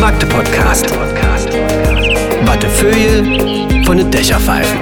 [0.00, 0.90] Magde Podcast.
[2.44, 4.78] Wattefeuille von den Dächerpfeifen.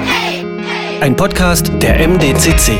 [1.01, 2.73] Ein Podcast der MDCC.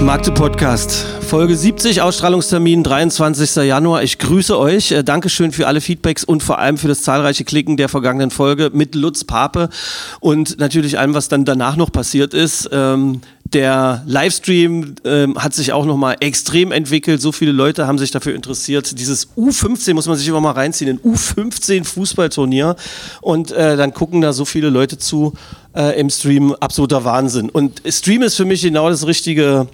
[0.00, 3.56] Magde Podcast, Folge 70, Ausstrahlungstermin 23.
[3.66, 4.02] Januar.
[4.02, 4.90] Ich grüße euch.
[4.90, 8.70] Äh, Dankeschön für alle Feedbacks und vor allem für das zahlreiche Klicken der vergangenen Folge
[8.72, 9.68] mit Lutz Pape
[10.20, 12.68] und natürlich allem, was dann danach noch passiert ist.
[13.52, 17.20] Der Livestream ähm, hat sich auch nochmal extrem entwickelt.
[17.20, 18.98] So viele Leute haben sich dafür interessiert.
[18.98, 22.76] Dieses U15 muss man sich immer mal reinziehen, ein U15 Fußballturnier.
[23.20, 25.34] Und äh, dann gucken da so viele Leute zu
[25.74, 26.54] äh, im Stream.
[26.54, 27.50] Absoluter Wahnsinn.
[27.50, 29.68] Und Stream ist für mich genau das richtige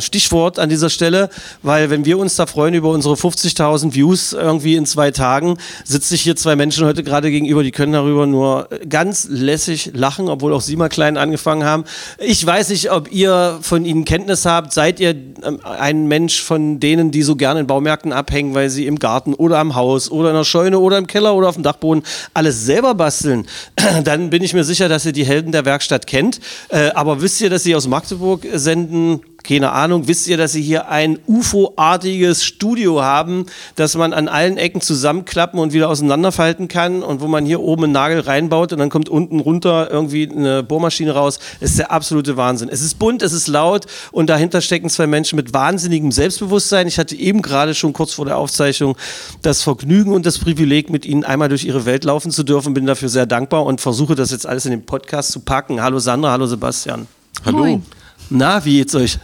[0.00, 1.30] Stichwort an dieser Stelle,
[1.62, 6.10] weil wenn wir uns da freuen über unsere 50.000 Views irgendwie in zwei Tagen, sitze
[6.10, 10.52] sich hier zwei Menschen heute gerade gegenüber, die können darüber nur ganz lässig lachen, obwohl
[10.52, 11.84] auch sie mal klein angefangen haben.
[12.18, 14.72] Ich weiß nicht, ob ihr von ihnen Kenntnis habt.
[14.72, 18.86] Seid ihr ähm, ein Mensch von denen, die so gerne in Baumärkten abhängen, weil sie
[18.86, 21.62] im Garten oder am Haus oder in der Scheune oder im Keller oder auf dem
[21.62, 22.02] Dachboden
[22.34, 23.46] alles selber basteln?
[24.04, 26.40] Dann bin ich mir sicher, dass ihr die Helden der Werkstatt kennt.
[26.68, 29.20] Äh, aber wisst ihr, dass sie aus Magdeburg senden?
[29.42, 34.56] Keine Ahnung, wisst ihr, dass sie hier ein UFO-artiges Studio haben, das man an allen
[34.56, 38.78] Ecken zusammenklappen und wieder auseinanderfalten kann und wo man hier oben einen Nagel reinbaut und
[38.78, 41.38] dann kommt unten runter irgendwie eine Bohrmaschine raus.
[41.60, 42.68] Das ist der absolute Wahnsinn.
[42.68, 46.86] Es ist bunt, es ist laut und dahinter stecken zwei Menschen mit wahnsinnigem Selbstbewusstsein.
[46.86, 48.96] Ich hatte eben gerade schon kurz vor der Aufzeichnung
[49.42, 52.74] das Vergnügen und das Privileg, mit ihnen einmal durch ihre Welt laufen zu dürfen.
[52.74, 55.82] Bin dafür sehr dankbar und versuche das jetzt alles in den Podcast zu packen.
[55.82, 57.06] Hallo Sandra, hallo Sebastian.
[57.44, 57.58] Hallo.
[57.58, 57.82] Moin.
[58.30, 59.18] Na, wie geht's euch?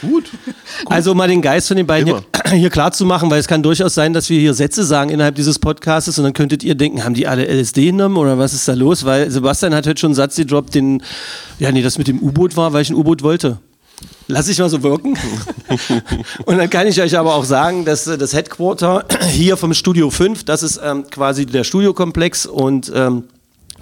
[0.00, 0.30] Gut.
[0.86, 2.56] Also um mal den Geist von den beiden hier, Immer.
[2.56, 5.36] hier klar zu machen, weil es kann durchaus sein, dass wir hier Sätze sagen innerhalb
[5.36, 8.66] dieses Podcasts und dann könntet ihr denken, haben die alle LSD genommen oder was ist
[8.66, 9.04] da los?
[9.04, 11.02] Weil Sebastian hat heute schon einen Satz gedroppt, den,
[11.58, 13.58] ja nee, das mit dem U-Boot war, weil ich ein U-Boot wollte.
[14.26, 15.16] Lass ich mal so wirken.
[16.46, 20.10] und dann kann ich euch aber auch sagen, dass äh, das Headquarter hier vom Studio
[20.10, 23.24] 5, das ist ähm, quasi der Studiokomplex und ähm,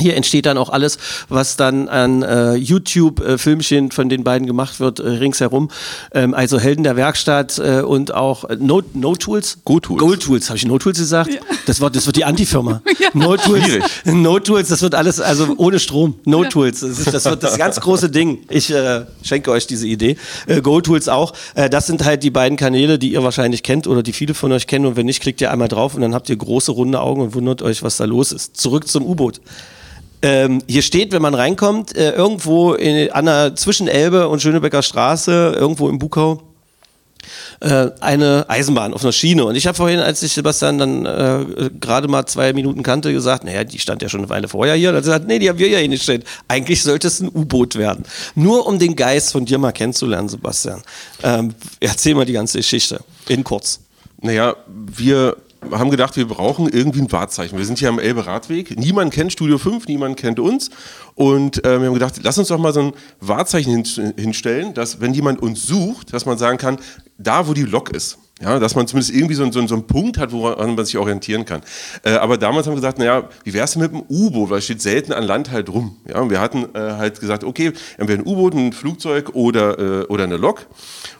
[0.01, 0.99] hier entsteht dann auch alles,
[1.29, 5.71] was dann an äh, YouTube-Filmchen von den beiden gemacht wird, äh, ringsherum.
[6.13, 9.59] Ähm, also Helden der Werkstatt äh, und auch äh, No, no Tools?
[9.65, 10.01] Go Tools.
[10.01, 11.31] Go Tools, habe ich No Tools gesagt?
[11.67, 12.83] Das, wird, das wird die Antifirma.
[12.99, 13.09] Ja.
[13.15, 13.85] No Tools, Schwierig.
[14.05, 16.15] no Tools, das wird alles, also ohne Strom.
[16.25, 18.45] No Tools, das, ist, das wird das ganz große Ding.
[18.49, 20.17] Ich äh, schenke euch diese Idee.
[20.47, 21.33] Äh, Go Tools auch.
[21.55, 24.53] Äh, das sind halt die beiden Kanäle, die ihr wahrscheinlich kennt oder die viele von
[24.53, 24.87] euch kennen.
[24.87, 27.35] Und wenn nicht, klickt ihr einmal drauf und dann habt ihr große runde Augen und
[27.35, 28.57] wundert euch, was da los ist.
[28.57, 29.41] Zurück zum U-Boot.
[30.23, 34.83] Ähm, hier steht, wenn man reinkommt, äh, irgendwo in, an der, zwischen Elbe und Schönebecker
[34.83, 36.43] Straße, irgendwo im Bukau,
[37.61, 39.45] äh, eine Eisenbahn auf einer Schiene.
[39.45, 43.45] Und ich habe vorhin, als ich Sebastian dann äh, gerade mal zwei Minuten kannte, gesagt,
[43.45, 44.91] naja, die stand ja schon eine Weile vorher hier.
[44.91, 46.25] Und hat gesagt, nee, die haben wir ja eh nicht stehen.
[46.49, 48.05] Eigentlich sollte es ein U-Boot werden.
[48.35, 50.83] Nur um den Geist von dir mal kennenzulernen, Sebastian.
[51.23, 53.01] Ähm, erzähl mal die ganze Geschichte.
[53.29, 53.81] In kurz.
[54.21, 55.37] Naja, wir
[55.71, 57.57] haben gedacht, wir brauchen irgendwie ein Wahrzeichen.
[57.57, 58.79] Wir sind hier am Elbe Radweg.
[58.79, 60.71] Niemand kennt Studio 5, niemand kennt uns.
[61.15, 65.01] Und äh, wir haben gedacht, lass uns doch mal so ein Wahrzeichen hin, hinstellen, dass
[65.01, 66.79] wenn jemand uns sucht, dass man sagen kann,
[67.19, 68.19] da wo die Lok ist.
[68.41, 71.45] Ja, dass man zumindest irgendwie so, so, so einen Punkt hat, woran man sich orientieren
[71.45, 71.63] kann.
[72.03, 74.51] Äh, aber damals haben wir gesagt, naja, wie wär's denn mit dem U-Boot?
[74.51, 75.97] Weil es steht selten an Land halt rum.
[76.09, 80.07] Ja, und wir hatten äh, halt gesagt, okay, entweder ein U-Boot, ein Flugzeug oder, äh,
[80.07, 80.67] oder eine Lok.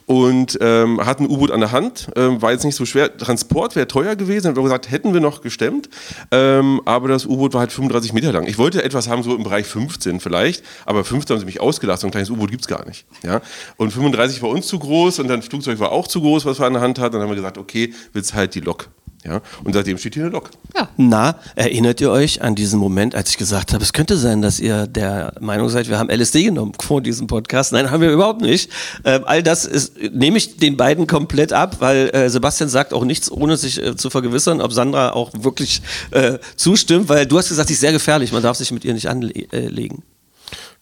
[0.07, 3.17] Und ähm, hatten ein U-Boot an der Hand, ähm, war jetzt nicht so schwer.
[3.17, 5.89] Transport wäre teuer gewesen, haben wir gesagt, hätten wir noch gestemmt.
[6.31, 8.47] Ähm, aber das U-Boot war halt 35 Meter lang.
[8.47, 12.03] Ich wollte etwas haben, so im Bereich 15 vielleicht, aber 15 haben sie mich ausgelassen.
[12.03, 13.07] So ein kleines U-Boot gibt es gar nicht.
[13.23, 13.41] Ja?
[13.77, 16.67] Und 35 war uns zu groß und dann Flugzeug war auch zu groß, was wir
[16.67, 17.15] an der Hand hatten.
[17.15, 18.89] Dann haben wir gesagt, okay, willst halt die Lok.
[19.25, 19.41] Ja?
[19.63, 20.51] Und seitdem steht hier eine Lok.
[20.97, 24.59] Na, erinnert ihr euch an diesen Moment, als ich gesagt habe, es könnte sein, dass
[24.59, 27.73] ihr der Meinung seid, wir haben LSD genommen vor diesem Podcast?
[27.73, 28.71] Nein, haben wir überhaupt nicht.
[29.05, 33.05] Ähm, all das ist, nehme ich den beiden komplett ab, weil äh, Sebastian sagt auch
[33.05, 37.49] nichts, ohne sich äh, zu vergewissern, ob Sandra auch wirklich äh, zustimmt, weil du hast
[37.49, 40.03] gesagt, sie ist sehr gefährlich, man darf sich mit ihr nicht anlegen.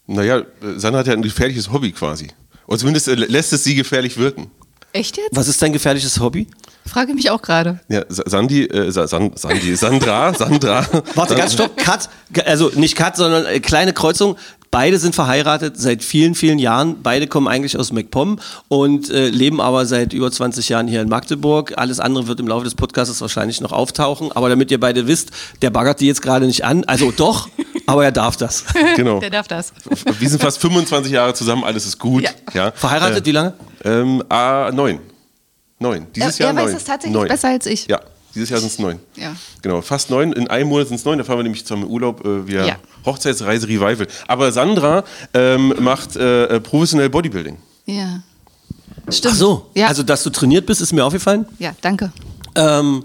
[0.07, 0.45] Naja, äh,
[0.77, 2.29] Sandra hat ja ein gefährliches Hobby quasi.
[2.67, 4.51] Oder zumindest äh, lässt es sie gefährlich wirken.
[4.93, 5.29] Echt jetzt?
[5.37, 6.47] Was ist dein gefährliches Hobby?
[6.87, 7.79] Frage mich auch gerade.
[7.89, 10.85] Ja, Sa- Sandi, äh, Sa- San, Sandi, Sandra, Sandra.
[11.15, 12.09] Warte, ganz stopp, Cut,
[12.47, 14.37] also nicht Cut, sondern äh, kleine Kreuzung.
[14.73, 17.03] Beide sind verheiratet seit vielen, vielen Jahren.
[17.03, 18.39] Beide kommen eigentlich aus MacPom
[18.69, 21.75] und äh, leben aber seit über 20 Jahren hier in Magdeburg.
[21.77, 24.31] Alles andere wird im Laufe des Podcasts wahrscheinlich noch auftauchen.
[24.33, 26.85] Aber damit ihr beide wisst, der baggert die jetzt gerade nicht an.
[26.85, 27.49] Also doch,
[27.87, 28.65] aber er darf das.
[28.95, 29.19] Genau.
[29.19, 29.73] Der darf das.
[30.21, 32.23] Wir sind fast 25 Jahre zusammen, alles ist gut.
[32.23, 32.31] Ja.
[32.55, 32.71] Ja.
[32.73, 33.55] Verheiratet, wie lange?
[33.85, 34.99] Ähm, ah, neun.
[35.79, 36.07] Neun.
[36.15, 36.77] Dieses er Jahr er weiß neun.
[36.77, 37.29] es tatsächlich neun.
[37.29, 37.87] besser als ich.
[37.87, 38.01] Ja,
[38.35, 38.99] dieses Jahr sind es neun.
[39.17, 39.35] Ja.
[39.63, 40.33] Genau, fast neun.
[40.35, 41.19] In einem Monat sind es neun.
[41.19, 42.77] Da fahren wir nämlich zum Urlaub äh, wieder Ja.
[43.07, 44.07] Hochzeitsreise Revival.
[44.29, 47.57] Aber Sandra ähm, macht äh, äh, professionell Bodybuilding.
[47.87, 48.23] Ja.
[49.09, 49.35] Stimmt.
[49.35, 51.47] Ach so, Ja, also dass du trainiert bist, ist mir aufgefallen.
[51.59, 52.13] ja danke.
[52.55, 53.05] Ähm,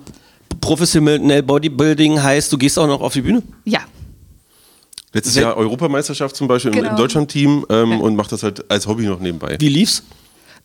[0.60, 3.42] professionell Bodybuilding heißt, du gehst auch noch auf die Bühne?
[3.64, 3.80] Ja.
[5.14, 6.90] Letztes Jahr Europameisterschaft zum Beispiel im- Genau.
[6.92, 7.98] im Deutschlandteam ähm, Ja.
[8.00, 9.56] und macht das halt als Hobby noch nebenbei.
[9.60, 10.04] Wie lief's?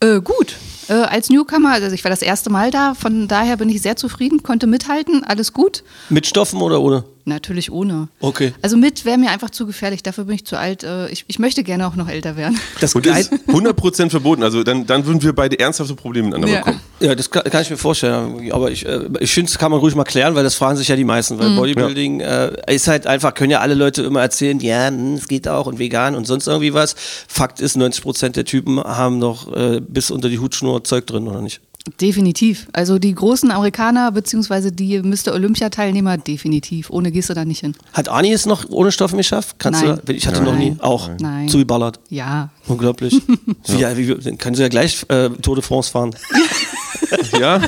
[0.00, 0.56] Äh, gut.
[0.88, 3.96] Äh, als Newcomer, also ich war das erste Mal da, von daher bin ich sehr
[3.96, 5.84] zufrieden, konnte mithalten, alles gut.
[6.08, 7.04] Mit Stoffen oder ohne?
[7.30, 8.08] Natürlich ohne.
[8.20, 8.52] Okay.
[8.60, 10.82] Also mit wäre mir einfach zu gefährlich, dafür bin ich zu alt.
[10.82, 12.58] Äh, ich, ich möchte gerne auch noch älter werden.
[12.80, 14.42] Das Und das ist 100% verboten.
[14.42, 16.58] Also dann, dann würden wir beide ernsthafte Probleme miteinander Ja.
[16.60, 16.80] bekommen.
[16.98, 18.50] Ja, das kann, kann ich mir vorstellen.
[18.52, 20.88] Aber ich, äh, ich finde, das kann man ruhig mal klären, weil das fragen sich
[20.88, 21.38] ja die meisten.
[21.38, 25.28] Weil Bodybuilding äh, ist halt einfach, können ja alle Leute immer erzählen, ja, hm, es
[25.28, 26.96] geht auch und vegan und sonst irgendwie was.
[27.28, 31.40] Fakt ist, 90% der Typen haben noch äh, bis unter die Hutschnur Zeug drin, oder
[31.42, 31.60] nicht?
[32.00, 32.68] Definitiv.
[32.72, 35.32] Also die großen Amerikaner beziehungsweise die Mr.
[35.32, 36.90] Olympia-Teilnehmer definitiv.
[36.90, 37.74] Ohne gehst du da nicht hin.
[37.92, 39.56] Hat Arni es noch ohne Stoffen geschafft?
[39.58, 39.98] Kannst Nein.
[40.04, 40.12] du?
[40.12, 40.70] Ich hatte noch nie.
[40.70, 40.80] Nein.
[40.80, 41.10] Auch.
[41.18, 41.48] Nein.
[41.48, 41.98] Zugeballert.
[42.10, 42.50] Ja.
[42.68, 43.20] Unglaublich.
[43.66, 46.14] Wie, ja, wie, dann kann sie ja gleich äh, Tour de France fahren.
[47.38, 47.60] Ja,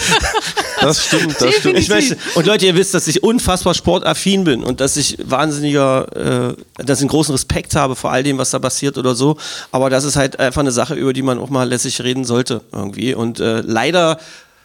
[0.81, 1.79] das stimmt, das stimmt.
[1.79, 6.55] Ich möchte, und Leute, ihr wisst, dass ich unfassbar sportaffin bin und dass ich wahnsinniger,
[6.79, 9.37] äh, dass ich einen großen Respekt habe vor all dem, was da passiert oder so.
[9.71, 12.62] Aber das ist halt einfach eine Sache, über die man auch mal lässig reden sollte
[12.73, 13.15] irgendwie.
[13.15, 14.19] Und äh, leider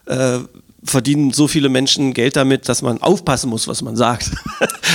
[0.06, 0.40] äh,
[0.84, 4.32] verdienen so viele Menschen Geld damit, dass man aufpassen muss, was man sagt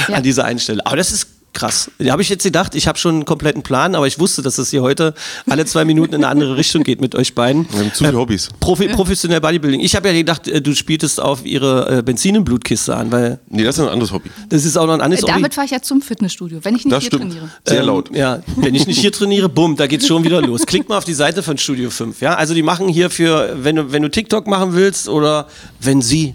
[0.08, 0.16] Ja.
[0.16, 0.84] an dieser einen Stelle.
[0.86, 1.90] Aber das ist krass.
[1.98, 4.58] Da habe ich jetzt gedacht, ich habe schon einen kompletten Plan, aber ich wusste, dass
[4.58, 5.14] es hier heute
[5.48, 7.66] alle zwei Minuten in eine andere Richtung geht mit euch beiden.
[7.70, 8.48] Wir haben zu viele Hobbys.
[8.60, 9.80] Profi, Professionell Bodybuilding.
[9.80, 13.38] Ich habe ja gedacht, äh, du spieltest auf ihre äh, Benzin in Blutkiste an, weil
[13.48, 14.30] Nee, das ist ein anderes Hobby.
[14.48, 15.32] das ist auch noch ein anderes Hobby.
[15.34, 17.32] Damit fahre ich ja zum Fitnessstudio, wenn ich nicht Das hier stimmt.
[17.32, 17.50] trainiere.
[17.66, 18.14] Sehr Ähm, laut.
[18.16, 20.64] Ja, wenn ich nicht hier trainiere, bumm, da geht's schon wieder los.
[20.66, 22.20] Klick mal auf die Seite von Studio 5.
[22.22, 25.46] Ja, also die machen hier für, wenn du, wenn du TikTok machen willst oder
[25.80, 26.34] wenn Sie,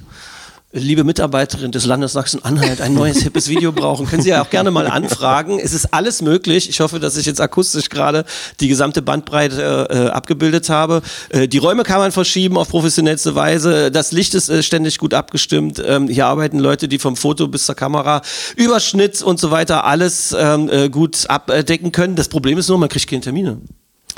[0.79, 4.71] liebe Mitarbeiterin des Landes Sachsen-Anhalt, ein neues hippes Video brauchen, können Sie ja auch gerne
[4.71, 5.59] mal anfragen.
[5.59, 6.69] Es ist alles möglich.
[6.69, 8.25] Ich hoffe, dass ich jetzt akustisch gerade
[8.59, 11.01] die gesamte Bandbreite äh, abgebildet habe.
[11.29, 13.91] Äh, die Räume kann man verschieben auf professionellste Weise.
[13.91, 15.81] Das Licht ist äh, ständig gut abgestimmt.
[15.85, 18.21] Ähm, hier arbeiten Leute, die vom Foto bis zur Kamera,
[18.55, 22.15] Überschnitt und so weiter alles ähm, äh, gut abdecken können.
[22.15, 23.59] Das Problem ist nur, man kriegt keine Termine.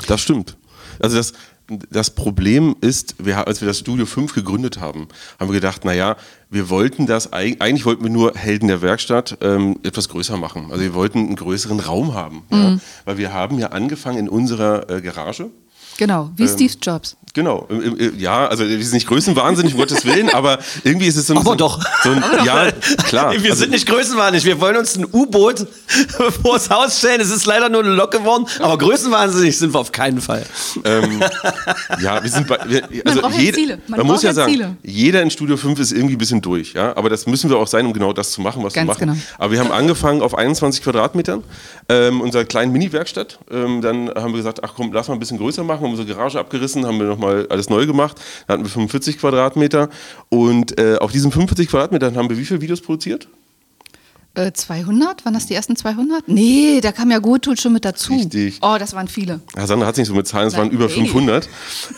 [0.06, 0.56] Das stimmt.
[1.00, 1.32] Also das,
[1.90, 5.08] das Problem ist, wir, als wir das Studio 5 gegründet haben,
[5.38, 6.16] haben wir gedacht, naja,
[6.50, 10.66] wir wollten das, eig- eigentlich wollten wir nur Helden der Werkstatt ähm, etwas größer machen.
[10.70, 12.42] Also wir wollten einen größeren Raum haben.
[12.50, 12.78] Ja?
[13.04, 15.50] Weil wir haben ja angefangen in unserer äh, Garage.
[16.00, 17.16] Genau, Ähm, wie Steve Jobs.
[17.32, 17.68] Genau,
[18.18, 21.38] ja, also wir sind nicht größenwahnsinnig, um Gottes Willen, aber irgendwie ist es so ein
[21.38, 21.80] Aber so, doch.
[22.02, 22.72] So ein, ja,
[23.06, 23.32] klar.
[23.34, 24.44] Wir also, sind nicht größenwahnsinnig.
[24.44, 25.64] Wir wollen uns ein U-Boot
[26.42, 27.20] vors Haus stellen.
[27.20, 30.44] Es ist leider nur eine Lok geworden, aber größenwahnsinnig sind wir auf keinen Fall.
[30.84, 31.22] ähm,
[32.02, 33.78] ja, wir sind bei, wir, also braucht ja jeder, Ziele.
[33.86, 34.76] Man man muss ja ja sagen, Ziele.
[34.82, 37.68] jeder in Studio 5 ist irgendwie ein bisschen durch, ja, aber das müssen wir auch
[37.68, 39.00] sein, um genau das zu machen, was Ganz wir machen.
[39.00, 39.16] genau.
[39.38, 41.44] Aber wir haben angefangen auf 21 Quadratmetern,
[41.88, 43.38] ähm, unserer kleinen Mini-Werkstatt.
[43.52, 46.08] Ähm, dann haben wir gesagt, ach komm, lass mal ein bisschen größer machen, haben unsere
[46.16, 48.20] Garage abgerissen, haben wir nochmal alles neu gemacht.
[48.46, 49.88] Dann hatten wir 45 Quadratmeter
[50.28, 53.28] und äh, auf diesen 45 Quadratmetern haben wir wie viele Videos produziert?
[54.34, 55.24] Äh, 200?
[55.24, 56.28] Waren das die ersten 200?
[56.28, 58.12] Nee, da kam ja Gottut schon mit dazu.
[58.12, 58.58] Richtig.
[58.62, 59.40] Oh, das waren viele.
[59.56, 60.92] Ja, Sandra hat es nicht so mit Zahlen, es waren Nein, über nee.
[60.92, 61.48] 500.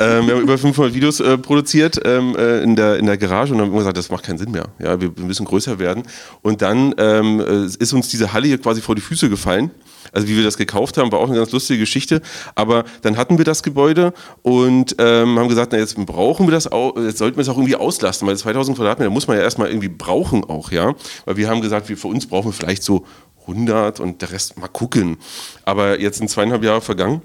[0.00, 3.52] Ähm, wir haben über 500 Videos äh, produziert ähm, äh, in, der, in der Garage
[3.52, 4.68] und haben gesagt, das macht keinen Sinn mehr.
[4.78, 6.04] Ja, wir, wir müssen größer werden.
[6.40, 9.70] Und dann ähm, äh, ist uns diese Halle hier quasi vor die Füße gefallen.
[10.12, 12.20] Also wie wir das gekauft haben, war auch eine ganz lustige Geschichte.
[12.54, 14.12] Aber dann hatten wir das Gebäude
[14.42, 17.56] und ähm, haben gesagt, na jetzt brauchen wir das auch, jetzt sollten wir es auch
[17.56, 20.94] irgendwie auslasten, weil 2000 Quadratmeter muss man ja erstmal irgendwie brauchen auch, ja.
[21.24, 23.04] Weil wir haben gesagt, wir, für uns brauchen wir vielleicht so
[23.42, 25.16] 100 und der Rest mal gucken.
[25.64, 27.22] Aber jetzt sind zweieinhalb Jahre vergangen.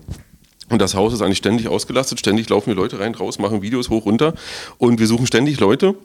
[0.69, 2.19] Und das Haus ist eigentlich ständig ausgelastet.
[2.19, 4.33] Ständig laufen hier Leute rein, raus, machen Videos hoch, runter.
[4.77, 5.95] Und wir suchen ständig Leute.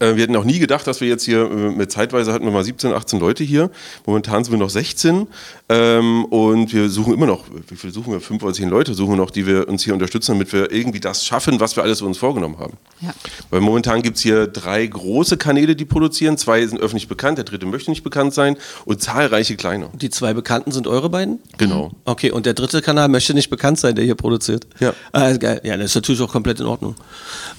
[0.00, 2.52] Äh, Wir hätten auch nie gedacht, dass wir jetzt hier, äh, mit zeitweise hatten wir
[2.52, 3.70] mal 17, 18 Leute hier.
[4.06, 5.26] Momentan sind wir noch 16.
[5.70, 8.20] Ähm, und wir suchen immer noch, wie viel suchen wir?
[8.20, 11.00] Fünf oder zehn Leute suchen wir noch, die wir uns hier unterstützen, damit wir irgendwie
[11.00, 12.74] das schaffen, was wir alles uns vorgenommen haben.
[13.00, 13.10] Ja.
[13.50, 16.38] Weil momentan gibt es hier drei große Kanäle, die produzieren.
[16.38, 18.56] Zwei sind öffentlich bekannt, der dritte möchte nicht bekannt sein.
[18.84, 19.90] Und zahlreiche kleine.
[19.94, 21.38] Die zwei Bekannten sind eure beiden?
[21.58, 21.90] Genau.
[22.04, 24.66] Okay, und der dritte Kanal möchte nicht bekannt sein, der hier produziert.
[24.80, 24.94] Ja.
[25.12, 25.60] Ah, ist geil.
[25.64, 26.94] Ja, das ist natürlich auch komplett in Ordnung.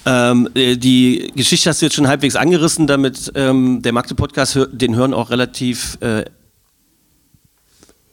[0.06, 4.94] Ähm, äh, die Geschichte hast du jetzt schon halbwegs angerissen, damit ähm, der Magde-Podcast, den
[4.94, 6.26] hören auch relativ äh,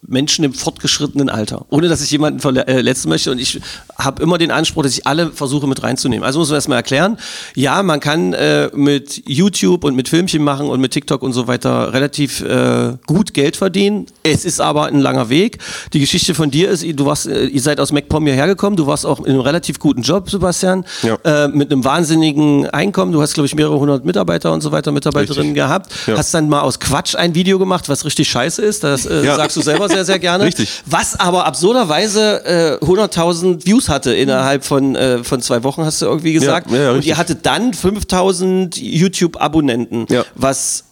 [0.08, 1.66] Menschen im fortgeschrittenen Alter.
[1.70, 3.30] Ohne dass ich jemanden verletzen möchte.
[3.30, 3.60] Und ich
[3.98, 6.24] habe immer den Anspruch, dass ich alle versuche mit reinzunehmen.
[6.24, 7.18] Also muss man erstmal erklären.
[7.54, 11.46] Ja, man kann äh, mit YouTube und mit Filmchen machen und mit TikTok und so
[11.48, 14.06] weiter relativ äh, gut Geld verdienen.
[14.22, 15.58] Es ist aber ein langer Weg.
[15.92, 18.76] Die Geschichte von dir ist, du warst, äh, ihr seid aus MacPom hierher gekommen.
[18.76, 20.84] Du warst auch in einem relativ guten Job, Sebastian.
[21.02, 21.16] Ja.
[21.24, 23.12] Äh, mit einem wahnsinnigen Einkommen.
[23.12, 25.54] Du hast, glaube ich, mehrere hundert Mitarbeiter und so weiter, Mitarbeiterinnen Richtig.
[25.62, 25.92] gehabt.
[26.06, 26.16] Ja.
[26.16, 28.84] Hast dann mal aus Quatsch ein Video gemacht, was richtig scheiße ist.
[28.84, 29.36] Das äh, Ja.
[29.36, 30.44] sagst du selber sehr, sehr gerne.
[30.44, 30.82] Richtig.
[30.86, 36.06] Was aber absurderweise äh, 100.000 Views hatte innerhalb von, äh, von zwei Wochen, hast du
[36.06, 36.70] irgendwie gesagt.
[36.70, 40.24] Ja, ja, Und ihr hattet dann 5.000 YouTube-Abonnenten, Ja.
[40.34, 40.84] was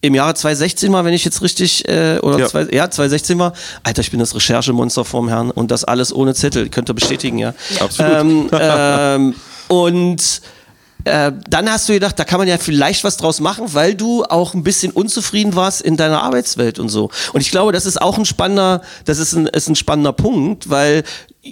[0.00, 2.46] im Jahre 2016 war, wenn ich jetzt richtig, äh, oder Ja.
[2.46, 3.52] zwei, ja, 2016 war.
[3.82, 7.38] Alter, ich bin das Recherchemonster vorm Herrn und das alles ohne Zettel, könnt ihr bestätigen,
[7.38, 7.52] ja.
[7.80, 8.12] Absolut.
[8.12, 9.34] Ähm, ähm,
[9.68, 10.40] und
[11.04, 14.24] äh, dann hast du gedacht, da kann man ja vielleicht was draus machen, weil du
[14.24, 17.10] auch ein bisschen unzufrieden warst in deiner Arbeitswelt und so.
[17.32, 20.68] Und ich glaube, das ist auch ein spannender, das ist ein, ist ein spannender Punkt,
[20.70, 21.04] weil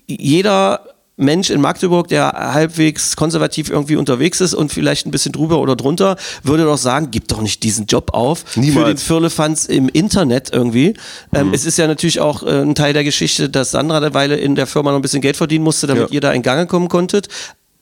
[0.07, 0.81] jeder
[1.19, 5.75] Mensch in Magdeburg, der halbwegs konservativ irgendwie unterwegs ist und vielleicht ein bisschen drüber oder
[5.75, 9.03] drunter, würde doch sagen, gib doch nicht diesen Job auf für den Niemals.
[9.03, 10.93] Firlefanz im Internet irgendwie.
[11.33, 14.37] Ähm, Es ist ja natürlich auch äh, ein Teil der Geschichte, dass Sandra eine Weile
[14.37, 16.15] in der Firma noch ein bisschen Geld verdienen musste, damit Ja.
[16.15, 17.29] ihr da in Gange kommen konntet.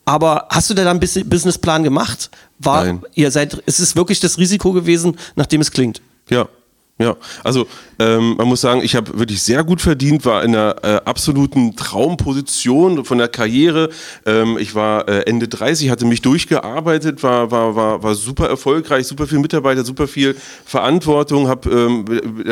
[0.04, 2.30] Aber hast du da einen Bus- Businessplan gemacht?
[2.58, 3.02] War, Nein.
[3.14, 6.00] ihr seid, ist es wirklich das Risiko gewesen, nachdem es klingt?
[6.28, 6.48] Ja.
[6.96, 7.66] Ja, also
[7.98, 11.76] ähm, man muss sagen, ich habe wirklich sehr gut verdient, war in einer äh, absoluten
[11.76, 13.90] Traumposition von der Karriere.
[14.26, 19.06] Ähm, ich war äh, Ende 30, hatte mich durchgearbeitet, war, war, war, war super erfolgreich,
[19.06, 22.04] super viel Mitarbeiter, super viel Verantwortung, habe ähm,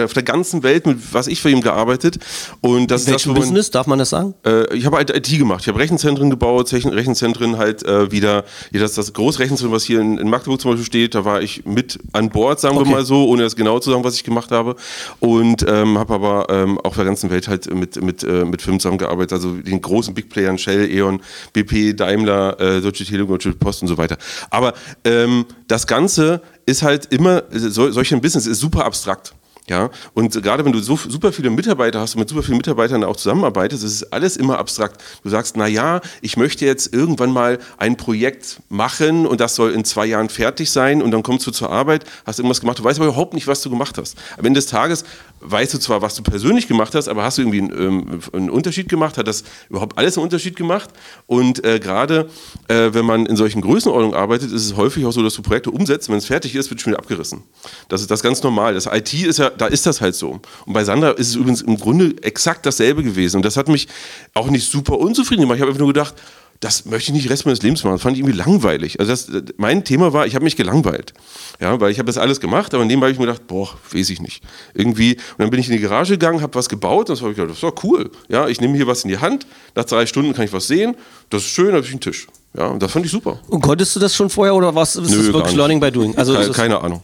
[0.05, 2.19] auf der ganzen Welt mit was ich für ihn gearbeitet.
[2.61, 4.35] Und das ist das, Welchem man- Business, darf man das sagen?
[4.45, 5.61] äh, ich habe halt IT gemacht.
[5.63, 10.29] Ich habe Rechenzentren gebaut, Rechenzentren halt äh, wieder, das, das Großrechenzentrum, was hier in, in
[10.31, 12.87] Magdeburg zum Beispiel steht, da war ich mit an Bord, sagen Okay.
[12.89, 14.77] wir mal so, ohne das genau zu sagen, was ich gemacht habe.
[15.21, 18.81] Und ähm, habe aber ähm, auf der ganzen Welt halt mit, mit, äh, mit Firmen
[18.81, 21.21] zusammengearbeitet, also den großen Big Playern, Shell, E.ON,
[21.53, 24.17] BP, Daimler, äh, Deutsche Telekom, Deutsche Post und so weiter.
[24.51, 24.75] Aber
[25.05, 29.35] ähm, das Ganze ist halt immer, so, solch ein Business ist super abstrakt.
[29.73, 33.05] Ja, und gerade wenn du so super viele Mitarbeiter hast und mit super vielen Mitarbeitern
[33.05, 35.02] auch zusammenarbeitest, ist es alles immer abstrakt.
[35.23, 39.73] Du sagst, na ja, ich möchte jetzt irgendwann mal ein Projekt machen und das soll
[39.73, 42.85] in zwei Jahren fertig sein und dann kommst du zur Arbeit, hast irgendwas gemacht, du
[42.85, 44.19] weißt aber überhaupt nicht, was du gemacht hast.
[44.37, 45.05] Am Ende des Tages
[45.43, 48.50] weißt du zwar, was du persönlich gemacht hast, aber hast du irgendwie einen, ähm, einen
[48.50, 49.19] Unterschied gemacht?
[49.19, 50.91] Hat das überhaupt alles einen Unterschied gemacht?
[51.26, 52.29] Und äh, gerade
[52.69, 55.71] äh, wenn man in solchen Größenordnungen arbeitet, ist es häufig auch so, dass du Projekte
[55.71, 57.43] umsetzt, wenn es fertig ist, wird schon wieder abgerissen.
[57.88, 58.75] Das ist das ganz normal.
[58.75, 60.40] Das IT ist ja, da ist das halt so.
[60.66, 63.37] Und bei Sandra ist es übrigens im Grunde exakt dasselbe gewesen.
[63.37, 63.87] Und das hat mich
[64.35, 65.57] auch nicht super unzufrieden gemacht.
[65.57, 66.14] Ich habe einfach nur gedacht,
[66.59, 67.95] das möchte ich nicht den Rest meines Lebens machen.
[67.95, 68.99] Das fand ich irgendwie langweilig.
[68.99, 71.12] Also das, mein Thema war, ich habe mich gelangweilt.
[71.61, 74.11] Ja, weil ich habe das alles gemacht, aber nebenbei habe ich mir gedacht, boah, weiß
[74.11, 74.42] ich nicht.
[74.75, 77.31] Irgendwie, und dann bin ich in die Garage gegangen, habe was gebaut und das habe
[77.31, 78.11] ich gedacht, das doch cool.
[78.28, 80.97] Ja, ich nehme hier was in die Hand, nach drei Stunden kann ich was sehen,
[81.31, 82.26] das ist schön, habe ich einen Tisch.
[82.57, 83.40] Ja, und das fand ich super.
[83.49, 85.57] Und konntest du das schon vorher oder was ist Nö, das wirklich.
[85.57, 86.16] Learning by Doing?
[86.16, 87.02] Also Keine, keine Ahnung.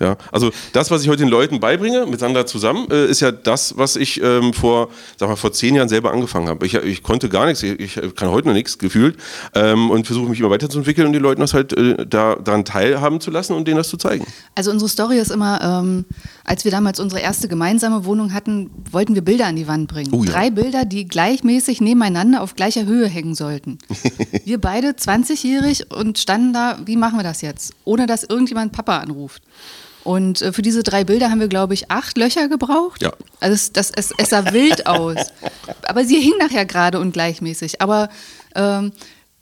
[0.00, 3.32] Ja, also das, was ich heute den Leuten beibringe, mit Sandra zusammen, äh, ist ja
[3.32, 4.88] das, was ich ähm, vor,
[5.18, 6.64] sag mal, vor zehn Jahren selber angefangen habe.
[6.64, 9.18] Ich, ich konnte gar nichts, ich, ich kann heute noch nichts gefühlt
[9.54, 13.20] ähm, und versuche mich immer weiterzuentwickeln und die Leute das halt äh, da, daran teilhaben
[13.20, 14.26] zu lassen und denen das zu zeigen.
[14.54, 16.06] Also unsere Story ist immer, ähm,
[16.44, 20.12] als wir damals unsere erste gemeinsame Wohnung hatten, wollten wir Bilder an die Wand bringen.
[20.12, 20.32] Oh ja.
[20.32, 23.76] Drei Bilder, die gleichmäßig nebeneinander auf gleicher Höhe hängen sollten.
[24.46, 27.74] wir beide 20-jährig und standen da, wie machen wir das jetzt?
[27.84, 29.42] Ohne dass irgendjemand Papa anruft.
[30.04, 33.02] Und äh, für diese drei Bilder haben wir, glaube ich, acht Löcher gebraucht.
[33.02, 33.12] Ja.
[33.40, 35.16] Also es, das, es, es sah wild aus.
[35.82, 37.80] Aber sie hing nachher gerade und gleichmäßig.
[37.80, 38.08] Aber
[38.54, 38.92] ähm,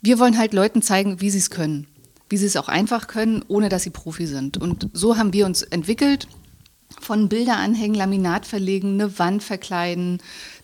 [0.01, 1.87] wir wollen halt Leuten zeigen, wie sie es können.
[2.29, 4.57] Wie sie es auch einfach können, ohne dass sie Profi sind.
[4.57, 6.29] Und so haben wir uns entwickelt.
[7.01, 10.21] Von Bilder anhängen, Laminat verlegen, eine Wand verkleiden,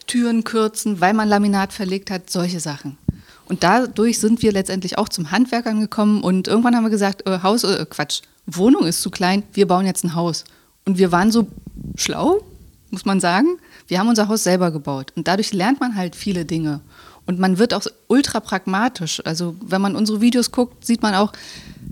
[0.07, 2.99] Türen kürzen, weil man Laminat verlegt hat, solche Sachen.
[3.47, 7.41] Und dadurch sind wir letztendlich auch zum Handwerkern gekommen und irgendwann haben wir gesagt, äh,
[7.43, 10.45] Haus, äh, Quatsch, Wohnung ist zu klein, wir bauen jetzt ein Haus.
[10.87, 11.47] Und wir waren so
[11.97, 12.43] schlau,
[12.91, 13.59] muss man sagen.
[13.87, 16.81] Wir haben unser Haus selber gebaut und dadurch lernt man halt viele Dinge.
[17.27, 19.23] Und man wird auch ultra pragmatisch.
[19.25, 21.33] Also wenn man unsere Videos guckt, sieht man auch,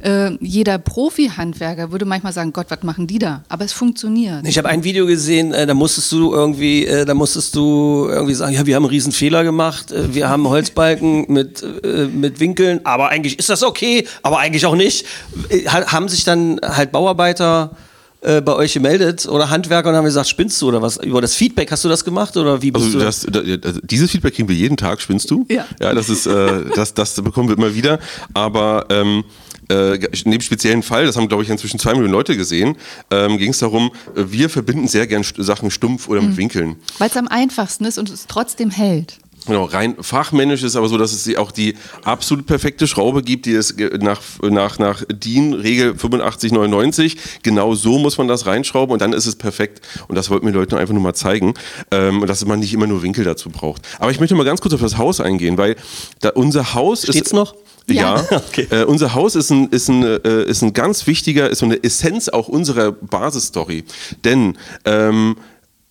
[0.00, 3.42] äh, jeder Profi-Handwerker würde manchmal sagen, Gott, was machen die da?
[3.48, 4.46] Aber es funktioniert.
[4.46, 8.34] Ich habe ein Video gesehen, äh, da musstest du irgendwie, äh, da musstest du irgendwie
[8.34, 12.40] sagen, ja, wir haben einen riesen Fehler gemacht, äh, wir haben Holzbalken mit, äh, mit
[12.40, 15.06] Winkeln, aber eigentlich ist das okay, aber eigentlich auch nicht.
[15.48, 17.74] Äh, ha- haben sich dann halt Bauarbeiter
[18.22, 20.96] äh, bei euch gemeldet oder Handwerker und haben gesagt, spinnst du oder was?
[20.98, 23.04] Über das Feedback hast du das gemacht oder wie bist Also du?
[23.04, 25.44] das, da- also dieses Feedback kriegen wir jeden Tag, spinnst du?
[25.50, 25.66] Ja.
[25.80, 27.98] Ja, das ist, äh, das, das bekommen wir immer wieder.
[28.34, 29.24] Aber ähm,
[29.70, 32.76] äh, in dem speziellen Fall, das haben glaube ich inzwischen zwei Millionen Leute gesehen,
[33.10, 36.76] ähm, ging es darum, äh, wir verbinden sehr gern St- Sachen stumpf oder mit Winkeln.
[36.98, 39.18] Weil es am einfachsten ist und es trotzdem hält.
[39.46, 43.54] Genau, rein fachmännisch ist aber so, dass es auch die absolut perfekte Schraube gibt, die
[43.54, 49.26] es nach, nach, nach DIN-Regel 8599, genau so muss man das reinschrauben und dann ist
[49.26, 49.80] es perfekt.
[50.08, 51.54] Und das wollten wir Leuten einfach nur mal zeigen,
[51.90, 53.82] ähm, dass man nicht immer nur Winkel dazu braucht.
[53.98, 55.76] Aber ich möchte mal ganz kurz auf das Haus eingehen, weil
[56.20, 57.32] da unser Haus Steht's ist...
[57.32, 57.54] noch?
[57.88, 57.94] Ja,
[58.30, 58.42] Ja.
[58.52, 58.66] Okay.
[58.70, 61.82] äh, unser Haus ist ein, ist, ein, äh, ist ein ganz wichtiger, ist so eine
[61.82, 63.84] Essenz auch unserer Basisstory.
[64.24, 65.36] Denn ähm,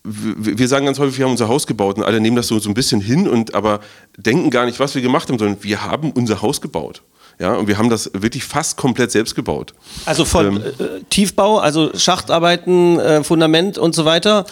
[0.04, 2.68] wir sagen ganz häufig, wir haben unser Haus gebaut und alle nehmen das so, so
[2.68, 3.80] ein bisschen hin und aber
[4.16, 7.02] denken gar nicht, was wir gemacht haben, sondern wir haben unser Haus gebaut.
[7.38, 9.74] Ja, und wir haben das wirklich fast komplett selbst gebaut.
[10.04, 10.62] Also von Ähm.
[10.62, 14.44] äh, Tiefbau, also Schachtarbeiten, äh, Fundament und so weiter.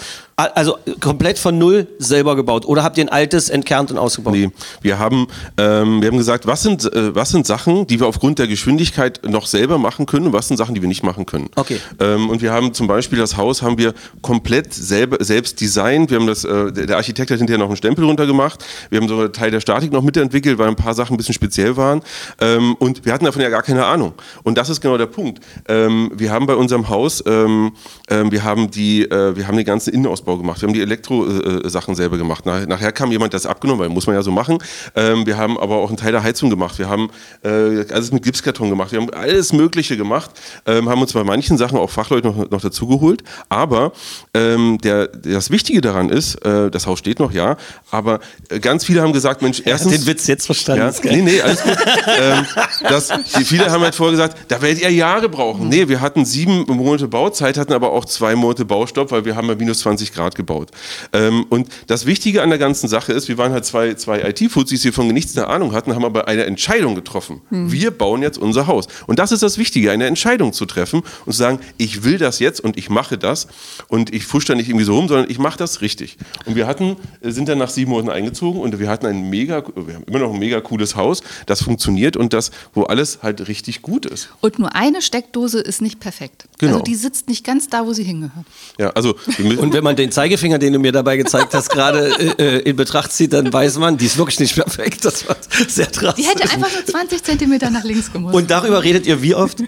[0.49, 2.64] Also komplett von null selber gebaut.
[2.66, 4.32] Oder habt ihr ein altes entkernt und ausgebaut?
[4.32, 8.06] Nee, wir haben, ähm, wir haben gesagt, was sind, äh, was sind Sachen, die wir
[8.06, 11.26] aufgrund der Geschwindigkeit noch selber machen können und was sind Sachen, die wir nicht machen
[11.26, 11.50] können.
[11.56, 11.78] Okay.
[11.99, 16.11] Ähm, und wir haben zum Beispiel das Haus haben wir komplett selber, selbst designt.
[16.11, 18.64] Wir haben das, äh, der Architekt hat hinterher noch einen Stempel runter gemacht.
[18.90, 21.35] Wir haben sogar einen Teil der Statik noch mitentwickelt, weil ein paar Sachen ein bisschen
[21.35, 22.02] speziell waren.
[22.40, 24.14] Ähm, und wir hatten davon ja gar keine Ahnung.
[24.42, 25.40] Und das ist genau der Punkt.
[25.68, 27.73] Ähm, wir haben bei unserem Haus, ähm,
[28.09, 30.60] ähm, wir haben die, äh, wir haben den ganzen Innenausbau gemacht.
[30.60, 32.46] Wir haben die Elektro-Sachen selber gemacht.
[32.46, 34.58] Nach, nachher kam jemand, das abgenommen, weil muss man ja so machen.
[34.94, 36.78] Ähm, wir haben aber auch einen Teil der Heizung gemacht.
[36.78, 37.10] Wir haben
[37.42, 38.92] äh, alles mit Gipskarton gemacht.
[38.92, 40.30] Wir haben alles Mögliche gemacht.
[40.66, 43.22] Ähm, haben uns bei manchen Sachen auch Fachleute noch, noch dazugeholt.
[43.49, 43.92] Aber
[44.34, 47.56] ähm, der, das Wichtige daran ist, äh, das Haus steht noch, ja,
[47.90, 49.92] aber äh, ganz viele haben gesagt, Mensch, erstens...
[49.92, 50.94] den Witz jetzt verstanden.
[51.02, 51.76] Ja, nee, nee, alles gut.
[52.20, 52.46] ähm,
[52.88, 53.10] das,
[53.44, 55.68] viele haben halt vorher gesagt, da werdet ihr Jahre brauchen.
[55.68, 59.49] Nee, wir hatten sieben Monate Bauzeit, hatten aber auch zwei Monate Baustopp, weil wir haben
[59.49, 60.70] ja minus 20 Grad gebaut.
[61.12, 64.82] Ähm, und das Wichtige an der ganzen Sache ist, wir waren halt zwei, zwei IT-Fuzis,
[64.82, 67.40] die von nichts eine Ahnung hatten, haben aber eine Entscheidung getroffen.
[67.50, 68.86] Wir bauen jetzt unser Haus.
[69.06, 72.38] Und das ist das Wichtige, eine Entscheidung zu treffen und zu sagen, ich will das
[72.38, 73.48] jetzt und ich mache das
[73.88, 76.16] und ich fusch da nicht irgendwie so rum, sondern ich mache das richtig.
[76.46, 79.62] Und wir hatten, äh, sind dann nach sieben Monaten eingezogen und wir hatten ein mega,
[79.74, 83.48] wir haben immer noch ein mega cooles Haus, das funktioniert und das, wo alles halt
[83.48, 84.30] richtig gut ist.
[84.40, 86.48] Und nur eine Steckdose ist nicht perfekt.
[86.58, 86.74] Genau.
[86.74, 88.46] Also die sitzt nicht ganz da, wo sie hingehört.
[88.78, 92.58] Ja, also Und wenn man den Zeigefinger, den du mir dabei gezeigt hast, gerade äh,
[92.58, 95.04] äh, in Betracht zieht, dann weiß man, die ist wirklich nicht perfekt.
[95.04, 95.36] Das war
[95.68, 96.24] sehr drastisch.
[96.24, 98.34] Die hätte einfach nur 20 Zentimeter nach links gemusst.
[98.34, 99.62] Und darüber redet ihr wie oft?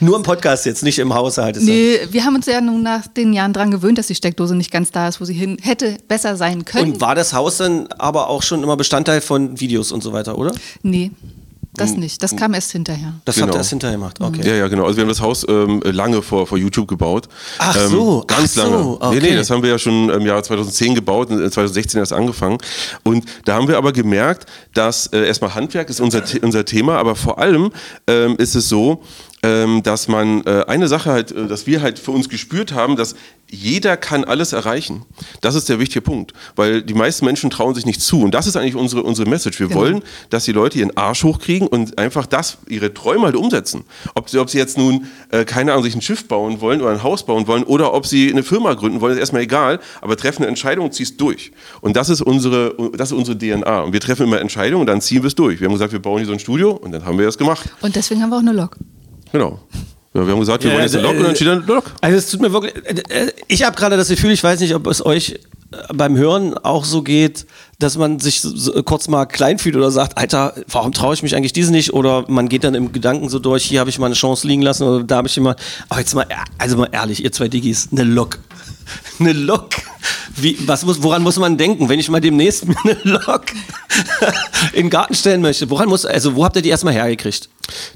[0.00, 1.56] Nur im Podcast jetzt, nicht im Haushalt.
[1.56, 4.54] ist Nee, wir haben uns ja nun nach den Jahren dran gewöhnt, dass die Steckdose
[4.54, 6.92] nicht ganz da ist, wo sie hin hätte besser sein können.
[6.92, 10.38] Und war das Haus dann aber auch schon immer Bestandteil von Videos und so weiter,
[10.38, 10.52] oder?
[10.82, 11.10] nee,
[11.80, 12.22] das nicht.
[12.22, 13.14] Das kam erst hinterher.
[13.24, 13.54] Das habt Genau.
[13.54, 14.20] ihr erst hinterher gemacht.
[14.20, 14.46] Okay.
[14.46, 14.84] Ja, ja, genau.
[14.84, 17.28] Also wir haben das Haus ähm, lange vor, vor YouTube gebaut.
[17.58, 18.88] Ach ähm, so, ganz ach so, lange.
[19.00, 19.18] okay.
[19.20, 22.58] Nee, nee, das haben wir ja schon im Jahr 2010 gebaut und 2016 erst angefangen.
[23.04, 27.16] Und da haben wir aber gemerkt, dass äh, erstmal Handwerk ist unser, unser Thema, aber
[27.16, 27.70] vor allem
[28.06, 29.02] ähm, ist es so,
[29.42, 32.96] ähm, dass man äh, eine Sache halt, äh, dass wir halt für uns gespürt haben,
[32.96, 33.14] dass
[33.50, 35.04] jeder kann alles erreichen.
[35.40, 38.46] Das ist der wichtige Punkt, weil die meisten Menschen trauen sich nicht zu und das
[38.46, 39.58] ist eigentlich unsere unsere Message.
[39.60, 39.80] Wir Genau.
[39.80, 43.84] wollen, dass die Leute ihren Arsch hochkriegen und einfach das ihre Träume halt umsetzen.
[44.14, 46.90] Ob sie ob sie jetzt nun äh, keine Ahnung sich ein Schiff bauen wollen oder
[46.90, 50.16] ein Haus bauen wollen oder ob sie eine Firma gründen wollen, ist erstmal egal, aber
[50.16, 51.52] treffen eine Entscheidung und ziehst durch.
[51.80, 55.00] Und das ist unsere das ist unsere DNA und wir treffen immer Entscheidungen und dann
[55.00, 55.60] ziehen wir es durch.
[55.60, 57.68] Wir haben gesagt, wir bauen hier so ein Studio und dann haben wir das gemacht.
[57.80, 58.76] Und deswegen haben wir auch eine Lok.
[59.32, 59.60] Genau.
[60.14, 61.52] Ja, wir haben gesagt, wir Ja, wollen jetzt eine äh, Lok und dann steht da
[61.52, 61.84] eine Lok.
[62.00, 62.74] Also es tut mir wirklich.
[62.84, 65.32] äh, äh, Ich habe gerade das Gefühl, ich weiß nicht, ob es euch
[65.72, 67.46] äh, beim Hören auch so geht,
[67.80, 71.22] dass man sich so, so kurz mal klein fühlt oder sagt, Alter, warum traue ich
[71.22, 71.92] mich eigentlich diese nicht?
[71.94, 74.62] Oder man geht dann im Gedanken so durch, hier habe ich mal eine Chance liegen
[74.62, 75.54] lassen oder da habe ich immer.
[75.88, 78.38] Aber jetzt mal, ehr- also mal ehrlich, ihr zwei Diggis, eine Lok.
[79.20, 79.70] Eine Lok.
[80.36, 83.42] Wie, was muss, woran muss man denken, wenn ich mal demnächst mir eine Lok
[84.72, 85.68] in den Garten stellen möchte?
[85.68, 87.48] Woran muss, also wo habt ihr die erstmal hergekriegt?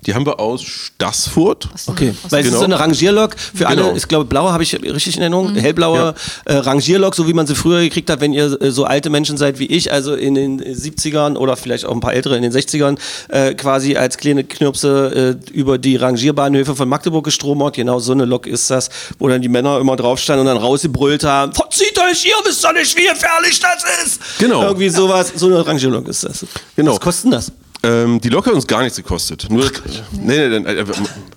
[0.04, 1.68] Die haben wir aus Stassfurt.
[1.86, 2.58] Okay, Aus weil es ist Genau.
[2.58, 3.94] so eine Rangierlok für alle, Genau.
[3.96, 5.56] ich glaube blaue habe ich richtig in Erinnerung, Mhm.
[5.58, 6.14] hellblaue
[6.44, 9.38] äh, Rangierlok, so wie man sie früher gekriegt hat, wenn ihr äh, so alte Menschen
[9.38, 12.52] seid wie ich, also in den 70ern oder vielleicht auch ein paar ältere in den
[12.52, 17.74] 60ern, äh, quasi als kleine Knirpse äh, über die Rangierbahnhöfe von Magdeburg gestromert.
[17.76, 20.58] Genau so eine Lok ist das, wo dann die Männer immer drauf standen und dann
[20.58, 24.20] rausgebrüllt haben, verzieht euch, ihr wisst doch nicht, wie gefährlich das ist.
[24.38, 24.62] Genau.
[24.62, 26.46] Irgendwie sowas, so eine Rangierlok ist das.
[26.76, 26.92] Genau.
[26.92, 27.52] Was kostet das?
[27.82, 29.46] Ähm, die Lok hat uns gar nichts gekostet.
[29.50, 29.64] Nur,
[30.12, 30.84] nee, nee, nee, äh,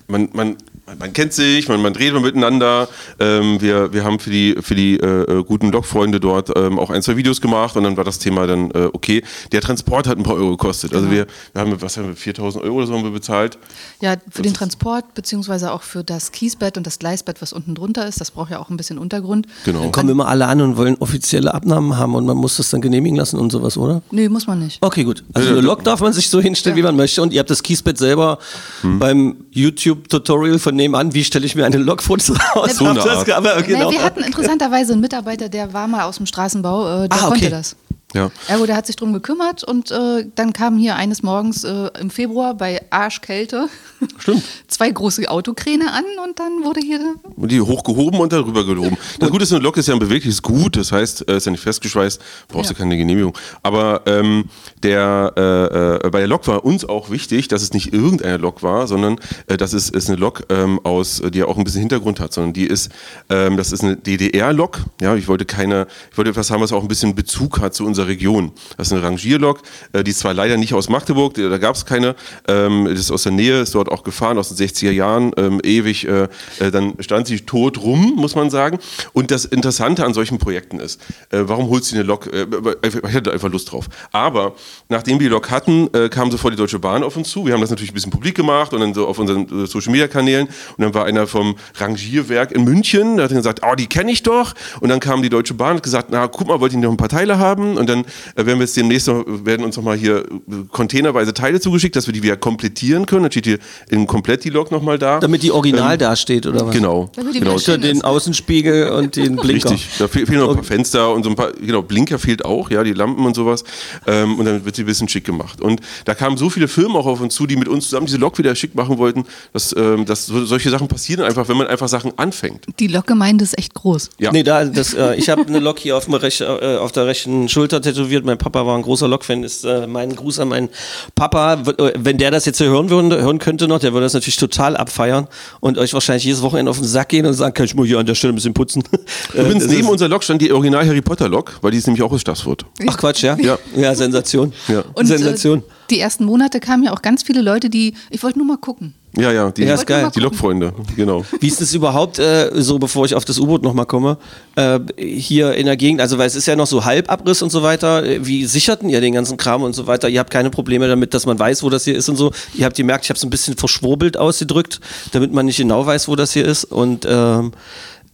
[0.06, 0.56] man, man,
[0.98, 2.88] man kennt sich, man, man redet mal miteinander.
[3.18, 6.90] Ähm, wir, wir haben für die, für die äh, äh, guten Lokfreunde dort ähm, auch
[6.90, 9.24] ein, zwei Videos gemacht und dann war das Thema dann äh, okay.
[9.50, 10.94] Der Transport hat ein paar Euro gekostet.
[10.94, 13.58] Also wir, wir haben, was haben wir, 4000 Euro oder so haben wir bezahlt.
[14.00, 18.06] Ja, für den Transport, beziehungsweise auch für das Kiesbett und das Gleisbett, was unten drunter
[18.06, 18.20] ist.
[18.20, 19.48] Das braucht ja auch ein bisschen Untergrund.
[19.64, 19.82] Genau.
[19.82, 22.80] Dann kommen immer alle an und wollen offizielle Abnahmen haben und man muss das dann
[22.80, 24.02] genehmigen lassen und sowas, oder?
[24.12, 24.78] Nee, muss man nicht.
[24.82, 25.24] Okay, gut.
[25.32, 27.22] Also eine Lok darf man sich so hinstellen, wie man möchte.
[27.22, 28.38] Und ihr habt das Kiesbett selber
[28.82, 31.14] beim YouTube-Tutorial von nebenan.
[31.14, 32.18] Wie stelle ich mir eine Lok vor?
[32.20, 32.34] So
[32.68, 33.90] So aber, genau.
[33.90, 37.26] Nee, wir hatten interessanterweise einen Mitarbeiter, der war mal aus dem Straßenbau, äh, der Ah,
[37.28, 37.28] okay.
[37.30, 37.76] konnte das.
[38.16, 38.30] Ja.
[38.48, 42.10] Ergo, der hat sich drum gekümmert und äh, dann kamen hier eines Morgens äh, im
[42.10, 43.68] Februar bei Arschkälte
[44.68, 47.00] zwei große Autokräne an und dann wurde hier
[47.36, 48.96] Und die hochgehoben und darüber gehoben.
[49.20, 51.52] Das Gute ist, eine Lok ist ja ein bewegliches Gut, das heißt, äh, ist ja
[51.52, 52.78] nicht festgeschweißt, brauchst du Ja.
[52.78, 53.36] keine Genehmigung.
[53.62, 54.46] Aber ähm,
[54.82, 58.62] der, äh, äh, bei der Lok war uns auch wichtig, dass es nicht irgendeine Lok
[58.62, 61.80] war, sondern äh, dass es ist eine Lok ähm, aus, die ja auch ein bisschen
[61.80, 62.90] Hintergrund hat, sondern die ist,
[63.28, 64.80] ähm, das ist eine DDR-Lok.
[65.00, 67.84] Ja, ich wollte keine, ich wollte etwas haben, was auch ein bisschen Bezug hat zu
[67.84, 68.52] unserer Region.
[68.76, 69.60] Das ist eine Rangierlok,
[69.92, 72.14] äh, die ist zwar leider nicht aus Magdeburg, die- da gab es keine,
[72.48, 76.06] ähm, ist aus der Nähe, ist dort auch gefahren, aus den 60er Jahren, ähm, ewig,
[76.06, 78.78] äh, äh, dann stand sie tot rum, muss man sagen.
[79.12, 82.26] Und das Interessante an solchen Projekten ist, äh, warum holst du eine Lok?
[82.32, 82.46] Äh,
[82.86, 83.86] ich hatte einfach Lust drauf.
[84.12, 84.54] Aber
[84.88, 87.46] nachdem wir die Lok hatten, äh, kam sofort die Deutsche Bahn auf uns zu.
[87.46, 89.92] Wir haben das natürlich ein bisschen publik gemacht und dann so auf unseren äh, Social
[89.92, 90.46] Media Kanälen.
[90.76, 94.10] Und dann war einer vom Rangierwerk in München, der hat dann gesagt, oh, die kenne
[94.12, 94.54] ich doch.
[94.80, 96.90] Und dann kam die Deutsche Bahn und hat gesagt, na, guck mal, wollt ihr noch
[96.90, 97.76] ein paar Teile haben?
[97.76, 98.00] Und dann
[98.34, 100.24] äh, werden wir jetzt demnächst noch, werden uns noch mal hier äh,
[100.70, 103.22] containerweise Teile zugeschickt, dass wir die wieder komplettieren können.
[103.22, 103.58] Dann steht hier
[103.90, 105.20] in komplett die Lok nochmal da.
[105.20, 106.74] Damit die original Ähm, dasteht, oder was?
[106.74, 107.10] Genau.
[107.16, 107.52] Damit die genau.
[107.58, 109.70] wieder Unter den Außenspiegel und den Blinker.
[109.70, 112.44] Richtig, da fe- fehlen noch ein paar Fenster und so ein paar, genau, Blinker fehlt
[112.44, 113.64] auch, ja, die Lampen und sowas.
[114.06, 115.60] Ähm, und dann wird sie ein bisschen schick gemacht.
[115.60, 118.18] Und da kamen so viele Firmen auch auf uns zu, die mit uns zusammen diese
[118.18, 121.66] Lok wieder schick machen wollten, dass, ähm, dass so, solche Sachen passieren einfach, wenn man
[121.66, 122.64] einfach Sachen anfängt.
[122.78, 124.10] die Lokgemeinde ist echt groß.
[124.18, 124.32] Ja.
[124.32, 126.44] Nee, da, das, äh, ich habe eine Lok hier auf, dem rech, äh,
[126.76, 128.24] auf der rechten Schulter tätowiert.
[128.24, 129.42] Mein Papa war ein großer Lok-Fan.
[129.42, 130.68] Ist äh, mein Gruß an meinen
[131.14, 131.54] Papa.
[131.54, 134.36] Äh, wenn der das jetzt hier hören, würde, hören könnte noch, der würde das natürlich
[134.36, 135.28] total abfeiern
[135.60, 137.98] und euch wahrscheinlich jedes Wochenende auf den Sack gehen und sagen, kann ich mal hier
[137.98, 138.82] an der Stelle ein bisschen putzen.
[139.34, 141.86] Äh, Übrigens, das neben unserer Lok stand die Original Harry Potter Lok, weil die ist
[141.86, 142.64] nämlich auch aus Stassfurt.
[142.86, 143.36] Ach Quatsch, ja?
[143.36, 143.58] Ja.
[143.74, 144.52] Ja, Sensation.
[144.68, 144.84] Ja.
[144.94, 145.60] Und Sensation.
[145.60, 148.56] Äh, die ersten Monate kamen ja auch ganz viele Leute, die, ich wollte nur mal
[148.56, 148.94] gucken.
[149.16, 150.10] Ja, ja, die, Ja, ist geil.
[150.14, 151.24] die Lokfreunde, genau.
[151.40, 154.18] Wie ist es überhaupt, äh, so bevor ich auf das U-Boot nochmal komme,
[154.56, 157.62] äh, hier in der Gegend, also weil es ist ja noch so Halbabriss und so
[157.62, 160.08] weiter, äh, wie sicherten ihr den ganzen Kram und so weiter?
[160.08, 162.32] Ihr habt keine Probleme damit, dass man weiß, wo das hier ist und so.
[162.54, 164.80] Ihr habt gemerkt, ich habe es ein bisschen verschwurbelt ausgedrückt,
[165.12, 167.52] damit man nicht genau weiß, wo das hier ist und ähm,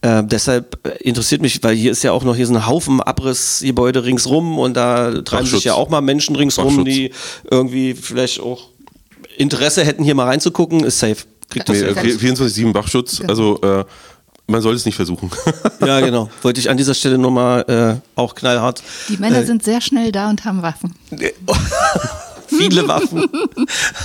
[0.03, 4.03] äh, deshalb interessiert mich, weil hier ist ja auch noch hier so ein Haufen Abrissgebäude
[4.03, 7.11] ringsrum und da treiben sich ja auch mal Menschen ringsrum, die
[7.49, 8.72] irgendwie vielleicht auch
[9.37, 11.17] Interesse hätten, hier mal reinzugucken, ist safe.
[11.49, 11.91] Kriegt das Nee, ja.
[11.91, 13.83] äh, 24-7 Wachschutz, also äh,
[14.47, 15.29] man soll es nicht versuchen.
[15.85, 16.29] Ja, genau.
[16.41, 18.81] Wollte ich an dieser Stelle nochmal äh, auch knallhart.
[19.09, 20.95] Die Männer Äh, sind sehr schnell da und haben Waffen.
[22.57, 23.27] Viele Waffen.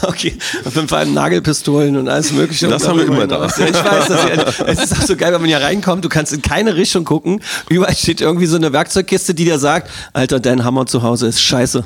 [0.02, 0.36] Okay.
[0.64, 2.68] Und vor allem Nagelpistolen und alles Mögliche.
[2.68, 3.46] Das haben wir immer da.
[3.46, 6.32] Ja, ich weiß, dass es ist auch so geil, wenn man hier reinkommt, du kannst
[6.32, 7.40] in keine Richtung gucken.
[7.68, 11.40] Überall steht irgendwie so eine Werkzeugkiste, die dir sagt, Alter, dein Hammer zu Hause ist
[11.40, 11.78] scheiße.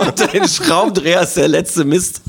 [0.00, 2.22] und dein Schraubendreher ist der letzte Mist.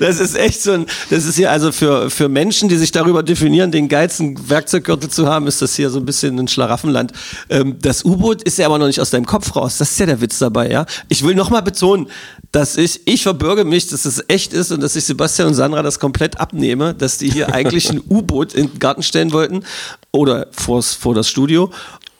[0.00, 3.22] Das ist echt so ein, das ist hier also für, für Menschen, die sich darüber
[3.22, 7.12] definieren, den geilsten Werkzeuggürtel zu haben, ist das hier so ein bisschen ein Schlaraffenland.
[7.50, 9.78] Ähm, das U-Boot ist ja aber noch nicht aus deinem Kopf raus.
[9.78, 10.86] Das ist ja der Witz dabei, ja.
[11.08, 12.08] Ich will nochmal betonen,
[12.52, 15.82] dass ich, ich verbürge mich, dass es echt ist und dass ich Sebastian und Sandra
[15.82, 19.64] das komplett abnehme, dass die hier eigentlich ein U-Boot in den Garten stellen wollten
[20.12, 21.70] oder vors, vor das Studio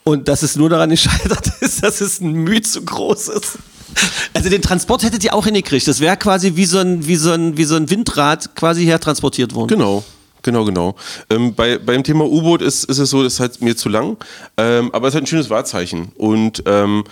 [0.04, 3.58] und dass es nur daran gescheitert ist, dass es ein Mühe zu groß ist.
[4.32, 5.86] Also den Transport hättet ihr auch hingekriegt.
[5.86, 8.98] Das wäre quasi wie so, ein, wie, so ein, wie so ein Windrad quasi her
[8.98, 9.68] transportiert worden.
[9.68, 10.02] Genau.
[10.42, 10.96] Genau, genau.
[11.30, 14.16] Ähm, bei, beim Thema U-Boot ist, ist es so, das ist halt mir zu lang,
[14.56, 16.10] ähm, aber es hat ein schönes Wahrzeichen.
[16.16, 17.04] Und ähm,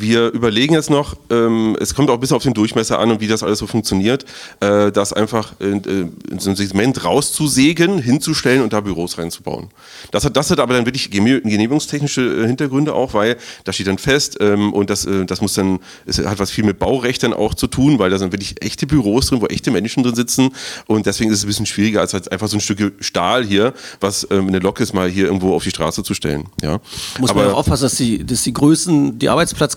[0.00, 3.20] wir überlegen jetzt noch, ähm, es kommt auch ein bisschen auf den Durchmesser an und
[3.20, 4.24] wie das alles so funktioniert,
[4.60, 9.68] äh, das einfach in, äh, in so ein Segment rauszusägen, hinzustellen und da Büros reinzubauen.
[10.10, 13.86] Das hat, das hat aber dann wirklich geneh- genehmigungstechnische äh, Hintergründe auch, weil da steht
[13.86, 17.22] dann fest ähm, und das, äh, das muss dann, es hat was viel mit Baurecht
[17.22, 20.14] dann auch zu tun, weil da sind wirklich echte Büros drin, wo echte Menschen drin
[20.14, 20.50] sitzen
[20.86, 23.72] und deswegen ist es ein bisschen schwieriger als halt einfach so ein Stück Stahl hier,
[24.00, 26.46] was ähm, eine Lok ist, mal hier irgendwo auf die Straße zu stellen.
[26.62, 26.80] Ja.
[27.18, 29.28] Muss man ja auch aufpassen, dass die, dass die Größen, die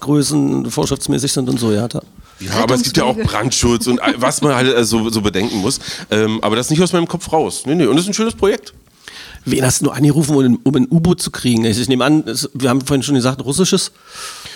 [0.09, 1.87] Arbeitsplatzgrößen vorschriftsmäßig sind und so, ja.
[1.87, 2.01] Da.
[2.39, 5.57] Ja, aber es gibt ja auch Brandschutz und was man halt äh, so, so bedenken
[5.57, 5.79] muss.
[6.09, 7.63] Ähm, aber das ist nicht aus meinem Kopf raus.
[7.65, 7.85] Nee, nee.
[7.85, 8.73] Und das ist ein schönes Projekt.
[9.45, 11.63] Wen hast du angerufen, um, ein- um ein U-Boot zu kriegen?
[11.65, 13.91] Ich, ich nehme an, es, wir haben vorhin schon gesagt, russisches,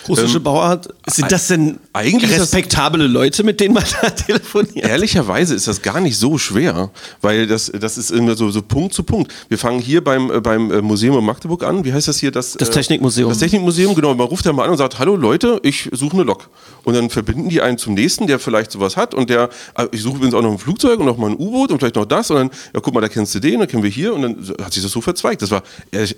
[0.07, 0.89] russische Ähm, Bauart.
[1.09, 4.85] Sind das denn eigentlich ist das- respektable Leute, mit denen man da telefoniert?
[4.87, 6.89] Ehrlicherweise ist das gar nicht so schwer,
[7.21, 9.31] weil das, das ist immer so, so Punkt zu Punkt.
[9.49, 11.83] Wir fangen hier beim, äh, beim äh, Museum in Magdeburg an.
[11.85, 12.31] Wie heißt das hier?
[12.31, 13.29] Das, Das äh, Technikmuseum.
[13.29, 14.13] Das Technikmuseum, genau.
[14.15, 16.49] Man ruft da mal an und sagt, hallo Leute, ich suche eine Lok.
[16.83, 19.49] Und dann verbinden die einen zum nächsten, der vielleicht sowas hat und der,
[19.91, 22.05] ich suche übrigens auch noch ein Flugzeug und noch mal ein U-Boot und vielleicht noch
[22.05, 24.21] das und dann, ja guck mal, da kennst du den, dann kennen wir hier und
[24.21, 25.41] dann hat sich das so verzweigt.
[25.41, 25.63] Das war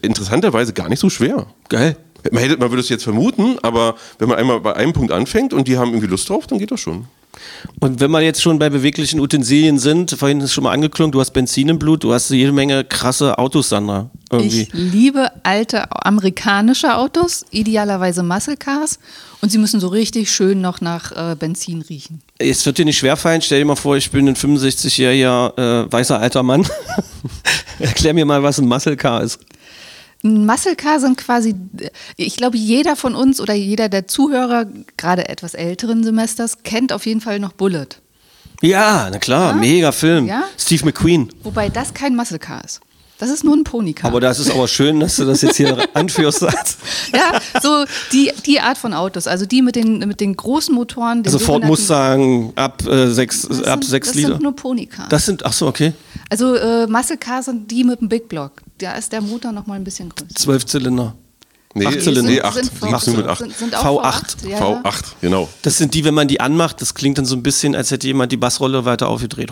[0.02, 1.48] interessanterweise gar nicht so schwer.
[1.70, 1.98] Geil.
[2.32, 5.54] Man, hätte, man würde es jetzt vermuten, aber wenn man einmal bei einem Punkt anfängt
[5.54, 7.08] und die haben irgendwie Lust drauf, dann geht das schon.
[7.80, 11.12] Und wenn wir jetzt schon bei beweglichen Utensilien sind, vorhin ist es schon mal angeklungen,
[11.12, 14.10] du hast Benzin im Blut, du hast jede Menge krasse Autos, Sandra.
[14.32, 14.64] Irgendwie.
[14.64, 19.00] Ich liebe alte amerikanische Autos, idealerweise Muscle Cars.
[19.42, 22.22] Und sie müssen so richtig schön noch nach äh, Benzin riechen.
[22.40, 26.20] Es wird dir nicht schwerfallen, stell dir mal vor, ich bin ein 65-jähriger äh, weißer
[26.20, 26.66] alter Mann.
[27.80, 29.40] Erklär mir mal, was ein Muscle Car ist.
[30.26, 31.54] Ein Muscle Car sind quasi,
[32.18, 34.66] ich glaube, jeder von uns oder jeder der Zuhörer,
[34.98, 37.88] gerade etwas älteren Semesters, kennt auf jeden Fall noch Bullet.
[38.62, 40.26] Ja, na klar, mega Film.
[40.28, 40.46] Ja?
[40.58, 41.30] Steve McQueen.
[41.44, 42.80] Wobei das kein Muscle Car ist.
[43.18, 44.10] Das ist nur ein Ponycar.
[44.10, 46.42] Aber das ist aber schön, dass du das jetzt hier anführst.
[46.42, 51.22] ja, so die, die Art von Autos, also die mit den, mit den großen Motoren.
[51.24, 54.28] Den Also Ford sogenannten- Mustang ab äh, sechs, ab sechs das Liter.
[54.30, 55.08] sind nur Ponycars.
[55.10, 55.94] Das sind, ach so, okay.
[56.30, 58.52] Also äh, Muscle Cars sind die mit dem Big Block.
[58.80, 60.36] Da ist der Motor noch mal ein bisschen größer.
[60.36, 61.16] Zwölf Zylinder.
[61.78, 62.22] Nee, Acht Zylinder.
[62.24, 62.46] nee, Sind-
[62.94, 63.04] acht.
[63.04, 63.40] sind mit acht.
[63.40, 64.14] Sind, sind auch V8.
[64.44, 64.48] V8.
[64.48, 64.82] Ja, ja.
[64.82, 65.50] V8, genau.
[65.62, 68.08] Das sind die, wenn man die anmacht, das klingt dann so ein bisschen, als hätte
[68.08, 69.50] jemand die Bassrolle weiter aufgedreht.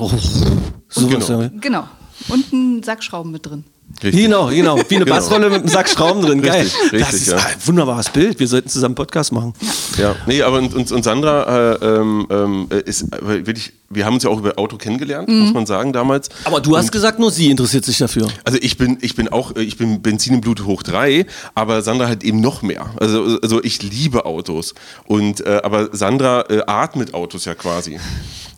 [0.90, 1.20] So Genau.
[1.20, 1.50] was, ja.
[1.60, 1.88] Genau.
[2.30, 3.66] Und ein Sackschrauben mit drin.
[4.02, 4.24] Richtig.
[4.24, 4.78] Genau, genau.
[4.78, 5.16] Wie eine Genau.
[5.18, 6.42] Bassrolle mit einem Sack Schrauben drin.
[6.42, 6.62] Geil.
[6.62, 7.38] Richtig, das richtig, ist ja.
[7.38, 8.40] ein wunderbares Bild.
[8.40, 9.54] Wir sollten zusammen einen Podcast machen.
[9.98, 14.06] Ja, nee, aber und, und, und Sandra äh, ähm, ähm, äh, ist äh, wirklich, wir
[14.06, 15.40] haben uns ja auch über Auto kennengelernt, Mhm.
[15.40, 16.30] muss man sagen, damals.
[16.46, 18.28] Aber du hast gesagt, nur sie interessiert sich dafür.
[18.44, 21.26] Also ich bin, ich bin auch, ich bin Benzin im Blut hoch drei,
[21.56, 22.88] aber Sandra halt eben noch mehr.
[23.00, 24.74] Also, also ich liebe Autos.
[25.06, 28.00] Und äh, aber Sandra äh, atmet Autos ja quasi.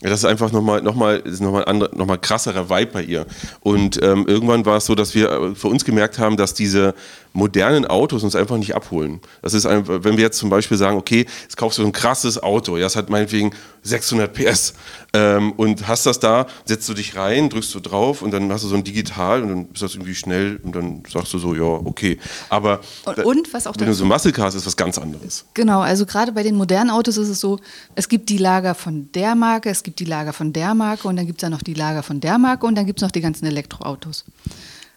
[0.02, 3.26] Ja, das ist einfach nochmal noch mal, noch mal noch mal krasserer Vibe bei ihr.
[3.62, 6.94] Und ähm, irgendwann war es so, dass wir äh, für uns gemerkt haben, dass diese
[7.36, 9.20] modernen Autos uns einfach nicht abholen.
[9.42, 12.42] Das ist einfach, wenn wir jetzt zum Beispiel sagen, okay, jetzt kaufst du ein krasses
[12.42, 13.52] Auto, ja, es hat meinetwegen
[13.84, 14.74] 600 PS
[15.14, 18.64] ähm, und hast das da, setzt du dich rein, drückst du drauf und dann hast
[18.64, 21.54] du so ein Digital und dann ist das irgendwie schnell und dann sagst du so,
[21.54, 22.18] ja, okay.
[22.50, 25.46] Aber Und- und was auch wenn du so Muscle Cars ist was ganz anderes.
[25.54, 27.60] Genau, also gerade bei den modernen Autos ist es so,
[27.96, 31.18] es gibt die Lager von der Marke, es gibt die Lager von der Marke und
[31.18, 33.12] dann gibt es ja noch die Lager von der Marke und dann gibt es noch
[33.12, 34.24] die ganzen Elektroautos.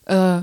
[0.06, 0.42] Äh,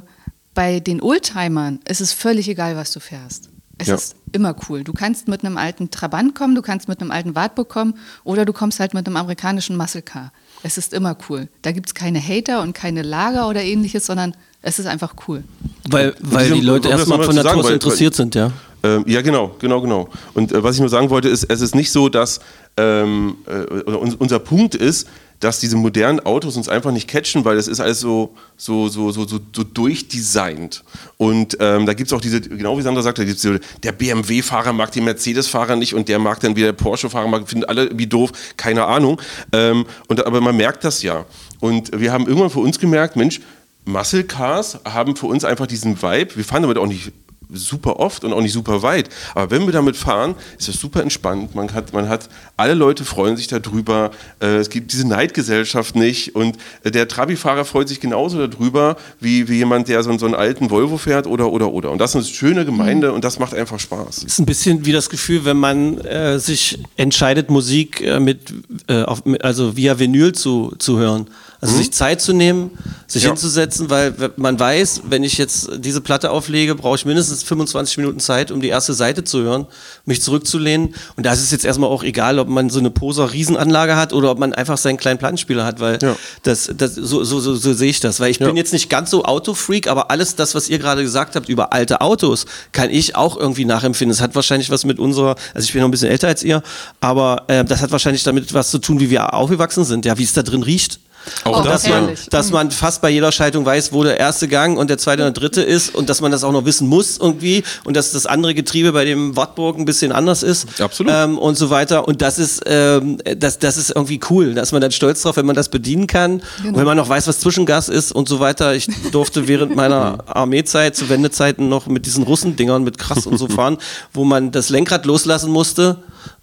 [0.55, 3.49] bei den Oldtimern ist es völlig egal, was du fährst.
[3.77, 3.95] Es Ja.
[3.95, 4.83] ist immer cool.
[4.85, 8.45] Du kannst mit einem alten Trabant kommen, du kannst mit einem alten Wartburg kommen oder
[8.45, 10.31] du kommst halt mit einem amerikanischen Muscle Car.
[10.63, 11.49] Es ist immer cool.
[11.61, 15.43] Da gibt es keine Hater und keine Lager oder ähnliches, sondern es ist einfach cool.
[15.89, 18.51] Weil, weil die Leute erstmal von Natur sagen, aus weil- interessiert sind, ja.
[18.81, 20.09] Ähm, ja, genau, genau, genau.
[20.35, 22.39] Und äh, was ich nur sagen wollte, ist, es ist nicht so, dass
[22.77, 25.07] ähm, äh, unser Punkt ist,
[25.45, 29.11] dass diese modernen Autos uns einfach nicht catchen, weil es ist alles so, so, so,
[29.11, 30.83] so, so, so durchdesignt.
[31.17, 34.91] Und ähm, da gibt es auch diese, genau wie Sandra sagte, da der BMW-Fahrer mag
[34.91, 38.31] den Mercedes-Fahrer nicht und der mag dann wieder der Porsche-Fahrer, mag, finden alle wie doof,
[38.57, 39.21] keine Ahnung.
[39.53, 41.25] Ähm, und, aber man merkt das ja.
[41.59, 43.39] Und wir haben irgendwann für uns gemerkt, Mensch,
[43.85, 46.37] Muscle Cars haben für uns einfach diesen Vibe.
[46.37, 47.11] Wir fahren damit auch nicht
[47.51, 49.09] super oft und auch nicht super weit.
[49.33, 51.55] Aber wenn wir damit fahren, ist es super entspannt.
[51.55, 54.11] Man hat, man hat, alle Leute freuen sich darüber.
[54.41, 56.35] Äh, es gibt diese Neidgesellschaft nicht.
[56.35, 60.35] Und äh, der Trabi-Fahrer freut sich genauso darüber, wie, wie jemand, der so, so einen
[60.35, 61.91] alten Volvo fährt oder, oder, oder.
[61.91, 64.23] Und das ist eine schöne Gemeinde und das macht einfach Spaß.
[64.23, 68.53] ist ein bisschen wie das Gefühl, wenn man äh, sich entscheidet, Musik äh, mit,
[68.87, 71.27] äh, auf, mit, also via Vinyl zu, zu hören.
[71.65, 72.71] Also sich Zeit zu nehmen,
[73.07, 73.29] sich Ja.
[73.29, 78.19] hinzusetzen, weil man weiß, wenn ich jetzt diese Platte auflege, brauche ich mindestens 25 Minuten
[78.19, 79.67] Zeit, um die erste Seite zu hören,
[80.05, 80.95] mich zurückzulehnen.
[81.15, 84.13] Und da ist es jetzt erstmal auch egal, ob man so eine Poser Riesenanlage hat
[84.13, 86.15] oder ob man einfach seinen kleinen Plattenspieler hat, weil Ja.
[86.43, 88.19] das, das, so, so, so, so sehe ich das.
[88.19, 91.35] Weil ich bin jetzt nicht ganz so Autofreak, aber alles das, was ihr gerade gesagt
[91.35, 94.13] habt über alte Autos, kann ich auch irgendwie nachempfinden.
[94.13, 96.61] Es hat wahrscheinlich was mit unserer, also ich bin noch ein bisschen älter als ihr,
[96.99, 100.23] aber äh, das hat wahrscheinlich damit was zu tun, wie wir aufgewachsen sind, ja, wie
[100.23, 100.99] es da drin riecht.
[101.43, 102.27] Auch Oh, das, dass man, herrlich.
[102.29, 105.35] dass man fast bei jeder Schaltung weiß, wo der erste Gang und der zweite und
[105.35, 108.25] der dritte ist und dass man das auch noch wissen muss irgendwie und dass das
[108.25, 110.81] andere Getriebe bei dem Wartburg ein bisschen anders ist.
[110.81, 111.11] Absolut.
[111.15, 112.07] Ähm, und so weiter.
[112.07, 114.53] Und das ist, ähm, das, das ist irgendwie cool.
[114.53, 117.09] Da ist man dann stolz drauf, wenn man das bedienen kann und wenn man noch
[117.09, 118.75] weiß, was Zwischengas ist und so weiter.
[118.75, 123.47] Ich durfte während meiner Armeezeit zu Wendezeiten noch mit diesen Russendingern mit krass und so
[123.55, 123.77] fahren,
[124.13, 125.97] wo man das Lenkrad loslassen musste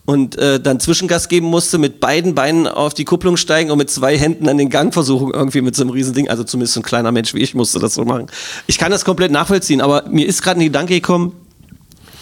[0.04, 3.90] und äh, dann Zwischengas geben musste, mit beiden Beinen auf die Kupplung steigen und mit
[3.90, 6.28] zwei Händen an den Gang versuchen, irgendwie mit so einem Riesending.
[6.28, 8.26] Also zumindest so ein kleiner Mensch wie ich musste das so machen.
[8.66, 11.34] Ich kann das komplett nachvollziehen, aber mir ist gerade ein Gedanke gekommen,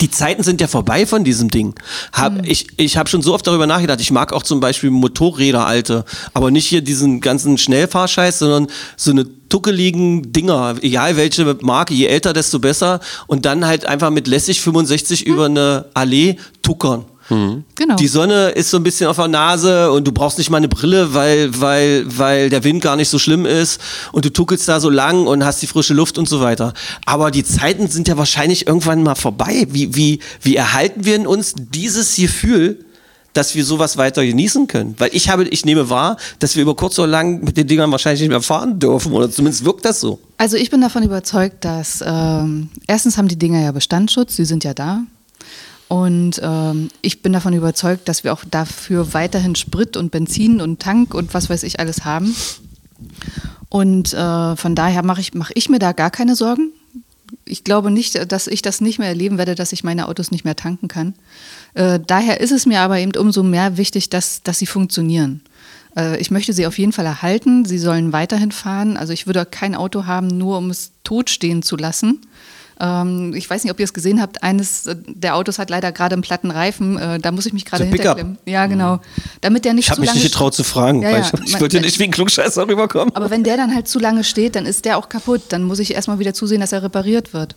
[0.01, 1.75] die Zeiten sind ja vorbei von diesem Ding.
[2.13, 4.01] Hab, Ich, ich habe schon so oft darüber nachgedacht.
[4.01, 9.11] Ich mag auch zum Beispiel Motorräder alte, aber nicht hier diesen ganzen Schnellfahrscheiß, sondern so
[9.11, 13.01] eine tuckeligen Dinger, egal welche Marke, je älter, desto besser.
[13.27, 17.05] Und dann halt einfach mit lässig 65 über eine Allee tuckern.
[17.31, 17.97] Genau.
[17.97, 20.69] Die Sonne ist so ein bisschen auf der Nase und du brauchst nicht mal eine
[20.69, 23.81] Brille, weil, weil, weil der Wind gar nicht so schlimm ist
[24.13, 26.75] und du tuckelst da so lang und hast die frische Luft und so weiter.
[27.07, 29.67] Aber die Zeiten sind ja wahrscheinlich irgendwann mal vorbei.
[29.71, 32.85] Wie, wie, wie erhalten wir in uns dieses Gefühl,
[33.33, 34.95] dass wir sowas weiter genießen können?
[34.99, 37.93] Weil ich habe, ich nehme wahr, dass wir über kurz oder lang mit den Dingern
[37.93, 40.19] wahrscheinlich nicht mehr fahren dürfen oder zumindest wirkt das so.
[40.37, 44.65] Also ich bin davon überzeugt, dass ähm, erstens haben die Dinger ja Bestandsschutz, sie sind
[44.65, 45.03] ja da.
[45.91, 50.79] Und ähm, ich bin davon überzeugt, dass wir auch dafür weiterhin Sprit und Benzin und
[50.81, 52.33] Tank und was weiß ich alles haben.
[53.69, 56.71] Und äh, von daher mache ich, mach ich mir da gar keine Sorgen.
[57.45, 60.45] Ich glaube nicht, dass ich das nicht mehr erleben werde, dass ich meine Autos nicht
[60.45, 61.15] mehr tanken kann.
[61.75, 65.41] Äh, daher ist es mir aber eben umso mehr wichtig, dass, dass sie funktionieren.
[65.97, 67.65] Äh, ich möchte sie auf jeden Fall erhalten.
[67.65, 68.97] Sie sollen weiterhin fahren.
[68.97, 72.21] Also ich würde kein Auto haben, nur um es totstehen zu lassen.
[72.81, 74.43] Ähm, ich weiß nicht, ob ihr es gesehen habt.
[74.43, 76.97] Eines äh, der Autos hat leider gerade einen platten Reifen.
[76.99, 77.99] Äh, da muss ich mich gerade Pickup.
[77.99, 78.39] hinterklemmen.
[78.47, 79.01] Ja, genau.
[79.43, 81.31] Damit der nicht Ich habe mich lange nicht getraut zu fragen, Ja, weil ja.
[81.45, 83.15] ich, ich wollte nicht wie ein Klugscheißer rüberkommen.
[83.15, 85.43] aber wenn der dann halt zu lange steht, dann ist der auch kaputt.
[85.51, 87.55] Dann muss ich erstmal wieder zusehen, dass er repariert wird.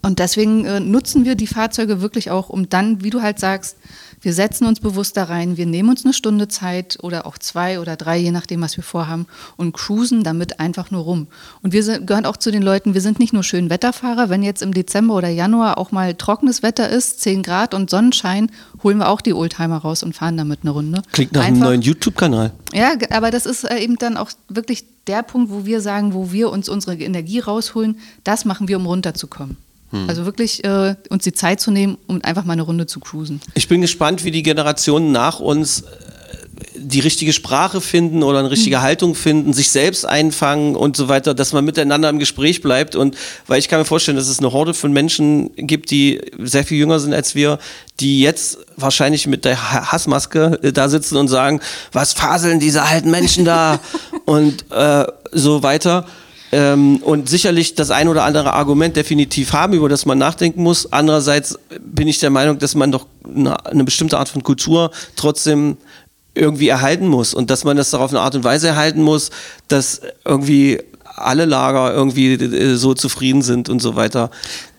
[0.00, 3.76] Und deswegen äh, nutzen wir die Fahrzeuge wirklich auch, um dann, wie du halt sagst,
[4.22, 7.80] wir setzen uns bewusst da rein, wir nehmen uns eine Stunde Zeit oder auch zwei
[7.80, 11.26] oder drei, je nachdem, was wir vorhaben, und cruisen damit einfach nur rum.
[11.62, 14.42] Und wir sind, gehören auch zu den Leuten, wir sind nicht nur schön Wetterfahrer, wenn
[14.42, 18.50] jetzt im Dezember oder Januar auch mal trockenes Wetter ist, 10 Grad und Sonnenschein,
[18.82, 21.02] holen wir auch die Oldtimer raus und fahren damit eine Runde.
[21.12, 22.52] Klingt nach einem Einfach- neuen YouTube-Kanal.
[22.72, 26.30] ja, aber das ist äh, eben dann auch wirklich der Punkt, wo wir sagen, wo
[26.30, 29.56] wir uns unsere Energie rausholen, das machen wir, um runterzukommen.
[30.08, 33.40] Also wirklich äh, uns die Zeit zu nehmen, um einfach mal eine Runde zu cruisen.
[33.54, 35.84] Ich bin gespannt, wie die Generationen nach uns äh,
[36.76, 41.34] die richtige Sprache finden oder eine richtige Haltung finden, sich selbst einfangen und so weiter,
[41.34, 42.96] dass man miteinander im Gespräch bleibt.
[42.96, 46.64] Und weil ich kann mir vorstellen, dass es eine Horde von Menschen gibt, die sehr
[46.64, 47.58] viel jünger sind als wir,
[48.00, 51.60] die jetzt wahrscheinlich mit der Ha- Hassmaske äh, da sitzen und sagen,
[51.92, 53.78] was faseln diese alten Menschen da
[54.24, 56.06] und äh, so weiter.
[56.54, 60.92] Ähm, und sicherlich das ein oder andere Argument definitiv haben, über das man nachdenken muss.
[60.92, 65.78] Andererseits bin ich der Meinung, dass man doch eine, eine bestimmte Art von Kultur trotzdem
[66.34, 69.30] irgendwie erhalten muss und dass man das doch auf eine Art und Weise erhalten muss,
[69.68, 74.30] dass irgendwie alle Lager irgendwie äh, so zufrieden sind und so weiter.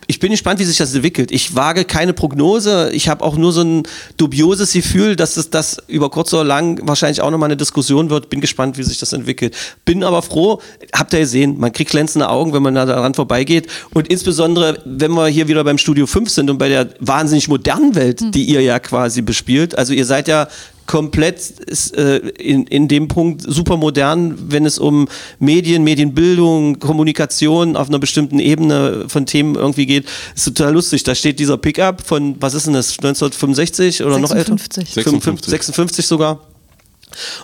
[0.07, 1.31] Ich bin gespannt, wie sich das entwickelt.
[1.31, 2.91] Ich wage keine Prognose.
[2.93, 3.83] Ich habe auch nur so ein
[4.17, 8.29] dubioses Gefühl, dass es das über kurz oder lang wahrscheinlich auch nochmal eine Diskussion wird.
[8.29, 9.55] Bin gespannt, wie sich das entwickelt.
[9.85, 10.61] Bin aber froh,
[10.93, 13.67] habt ihr gesehen, man kriegt glänzende Augen, wenn man da daran vorbeigeht.
[13.93, 17.95] Und insbesondere, wenn wir hier wieder beim Studio 5 sind und bei der wahnsinnig modernen
[17.95, 19.77] Welt, die ihr ja quasi bespielt.
[19.77, 20.47] Also ihr seid ja
[20.85, 25.07] komplett ist, äh, in, in dem Punkt super modern, wenn es um
[25.39, 30.05] Medien, Medienbildung, Kommunikation auf einer bestimmten Ebene von Themen irgendwie geht.
[30.35, 31.03] Ist total lustig.
[31.03, 34.57] Da steht dieser Pickup von, was ist denn das, 1965 oder noch älter?
[34.57, 34.93] 56.
[34.93, 36.39] 56, 56 sogar.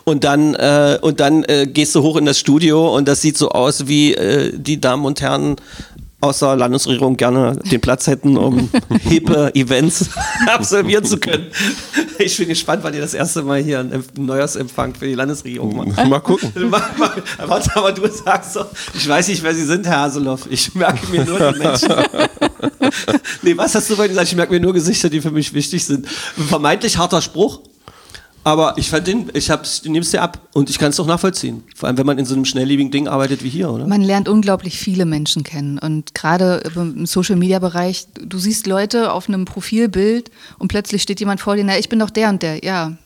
[0.04, 3.38] Und dann, äh, und dann äh, gehst du hoch in das Studio und das sieht
[3.38, 5.58] so aus, wie äh, die Damen und Herren
[6.22, 8.70] aus der Landesregierung gerne den Platz hätten, um
[9.02, 10.10] hippe Events
[10.48, 11.48] absolvieren zu können.
[12.18, 15.76] Ich bin gespannt, wann ihr das erste Mal hier einen Empf- Neujahrsempfang für die Landesregierung
[15.78, 16.08] macht.
[16.10, 16.52] Mal gucken.
[17.46, 20.42] Warte, aber du sagst doch, ich weiß nicht, wer sie sind, Herr Haseloff.
[20.50, 21.94] Ich merke mir nur die Menschen.
[23.42, 24.28] nee, was hast du vorhin gesagt?
[24.30, 26.08] Ich merke mir nur Gesichter, die für mich wichtig sind.
[26.10, 27.62] Vermeintlich harter Spruch,
[28.50, 31.08] aber ich fand den, ich, hab's- nehme es dir ab und ich kann es doch
[31.08, 31.64] nachvollziehen.
[31.76, 33.88] Vor allem, wenn man in so einem schnelllebigen Ding arbeitet wie hier, oder?
[33.88, 39.46] Man lernt unglaublich viele Menschen kennen und gerade im Social-Media-Bereich, du siehst Leute auf einem
[39.46, 42.64] Profilbild und plötzlich steht jemand vor dir, na, ich bin doch der und der.
[42.64, 42.98] Ja,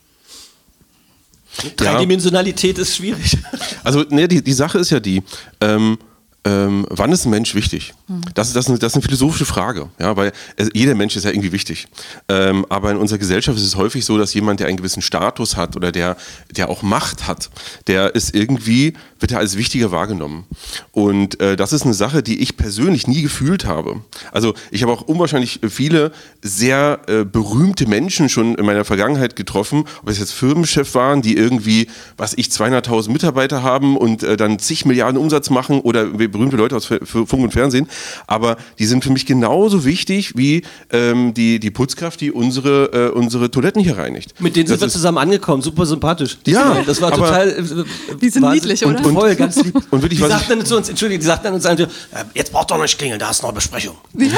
[1.75, 3.37] Dreidimensionalität ist schwierig.
[3.83, 5.21] Also, ne, die, die Sache ist ja die,
[5.61, 5.97] ähm,
[6.45, 7.93] ähm, wann ist ein Mensch wichtig?
[8.35, 11.23] Das, das, ist eine, das ist eine philosophische Frage, ja, weil es, jeder Mensch ist
[11.23, 11.87] ja irgendwie wichtig.
[12.27, 15.55] Ähm, aber in unserer Gesellschaft ist es häufig so, dass jemand, der einen gewissen Status
[15.55, 16.17] hat oder der,
[16.51, 17.49] der auch Macht hat,
[17.87, 20.45] der ist irgendwie, wird er als wichtiger wahrgenommen.
[20.91, 24.01] Und äh, das ist eine Sache, die ich persönlich nie gefühlt habe.
[24.33, 29.85] Also ich habe auch unwahrscheinlich viele sehr äh, berühmte Menschen schon in meiner Vergangenheit getroffen,
[30.01, 34.59] ob es jetzt Firmenchef waren, die irgendwie, was ich, 200.000 Mitarbeiter haben und äh, dann
[34.59, 37.87] zig Milliarden Umsatz machen oder berühmte Leute aus Funk und Fernsehen.
[38.27, 43.09] Aber die sind für mich genauso wichtig wie ähm, die, die Putzkraft, die unsere, äh,
[43.17, 44.39] unsere Toiletten hier reinigt.
[44.41, 46.37] Mit denen sind Das wir ist- zusammen angekommen, super sympathisch.
[46.45, 47.49] Ja, das war aber- total.
[47.49, 49.05] Äh, Die sind niedlich, und, oder?
[49.05, 49.75] Und voll, ganz lieb.
[49.91, 51.87] Und wirklich, die sagten dann zu uns, Entschuldigung, die sagten dann uns, äh,
[52.33, 53.95] jetzt braucht doch nicht klingeln, da ist noch eine Besprechung.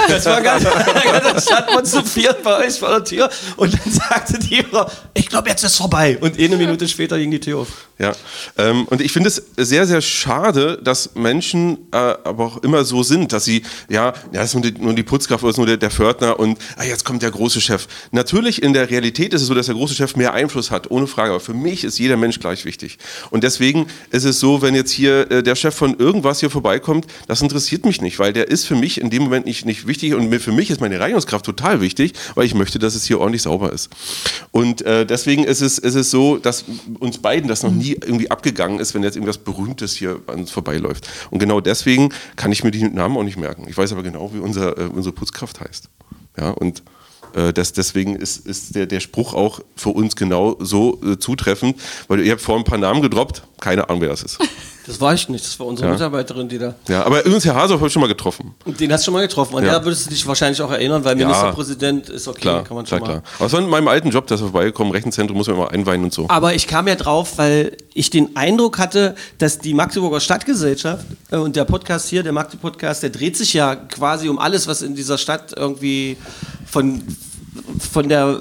[0.08, 0.64] Das war ganz,
[1.24, 4.86] dann standen wir zu viert bei euch vor der Tür und dann sagte die Frau,
[5.14, 6.18] ich glaube, jetzt ist vorbei.
[6.20, 7.68] Und eine Minute später ging die Tür auf.
[7.98, 8.12] Ja,
[8.58, 13.04] ähm, und ich finde es sehr, sehr schade, dass Menschen äh, aber auch immer so
[13.04, 15.66] sind, dass sie, ja, ja, das ist nur die, nur die Putzkraft oder ist nur
[15.66, 17.88] der, der Pförtner und ah, jetzt kommt der große Chef.
[18.12, 21.08] Natürlich in der Realität ist es so, dass der große Chef mehr Einfluss hat, ohne
[21.08, 21.32] Frage.
[21.32, 22.98] Aber für mich ist jeder Mensch gleich wichtig.
[23.32, 27.06] Und deswegen ist es so, wenn jetzt hier äh, der Chef von irgendwas hier vorbeikommt,
[27.28, 30.14] das interessiert mich nicht, weil der ist für mich in dem Moment nicht, nicht wichtig
[30.14, 33.20] und mir- für mich ist meine Reinigungskraft total wichtig, weil ich möchte, dass es hier
[33.20, 33.90] ordentlich sauber ist.
[34.52, 36.66] Und äh, deswegen ist es, ist es so, dass
[37.00, 40.52] uns beiden das noch nie irgendwie abgegangen ist, wenn jetzt irgendwas Berühmtes hier an uns
[40.52, 41.08] vorbeiläuft.
[41.32, 41.85] Und genau deswegen
[42.36, 43.66] kann ich mir die Namen auch nicht merken.
[43.68, 45.90] Ich weiß aber genau, wie unser, äh, unsere Putzkraft heißt.
[46.38, 46.84] Ja, und
[47.34, 51.80] äh, das, deswegen ist, ist der, der Spruch auch für uns genau so äh, zutreffend,
[52.08, 54.40] weil ihr habt vorhin ein paar Namen gedroppt, keine Ahnung, wer das ist.
[54.88, 55.94] Das war ich nicht, das war unsere Ja.
[55.94, 56.76] Mitarbeiterin, die da.
[56.88, 58.54] Ja, aber übrigens, Herr Hasehoff habe ich schon mal getroffen.
[58.66, 59.56] Den hast du schon mal getroffen.
[59.56, 59.74] Und Ja.
[59.74, 59.84] ja.
[59.84, 61.16] würdest du dich wahrscheinlich auch erinnern, weil.
[61.16, 63.18] Ministerpräsident ist okay, Klar, kann man klar, schon klar.
[63.22, 63.24] mal.
[63.38, 66.14] Aber es war in meinem alten Job, das vorbeigekommen, Rechenzentrum muss man immer einweihen und
[66.14, 66.26] so.
[66.30, 71.38] Aber ich kam ja drauf, weil ich den Eindruck hatte, dass die Magdeburger Stadtgesellschaft äh,
[71.38, 74.96] und der Podcast hier, der Magde-Podcast, der dreht sich ja quasi um alles, was in
[74.96, 76.18] dieser Stadt irgendwie
[76.66, 77.02] von,
[77.92, 78.40] von der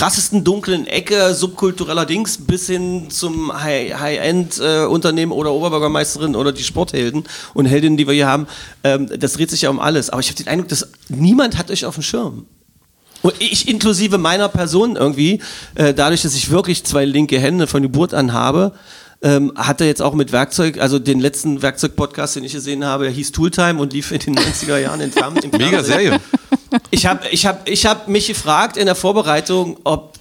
[0.00, 7.24] krassesten dunklen Ecke subkultureller Dings bis hin zum High- High-End-Unternehmen oder Oberbürgermeisterin oder die Sporthelden
[7.52, 8.46] und Heldinnen, die wir hier haben.
[8.82, 10.08] Ähm, das dreht sich ja um alles.
[10.08, 12.46] Aber ich habe den Eindruck, dass niemand hat euch auf dem Schirm.
[13.20, 15.42] Und ich inklusive meiner Person irgendwie,
[15.74, 18.72] äh, dadurch, dass ich wirklich zwei linke Hände von Geburt an habe,
[19.22, 23.12] ähm, hatte jetzt auch mit Werkzeug, also den letzten Werkzeug-Podcast, den ich gesehen habe, der
[23.12, 25.82] hieß Tooltime und lief in den 90er Jahren in im Mega.
[25.82, 26.20] Serie.
[26.90, 30.14] Ich habe ich hab, ich hab mich gefragt in der Vorbereitung, ob,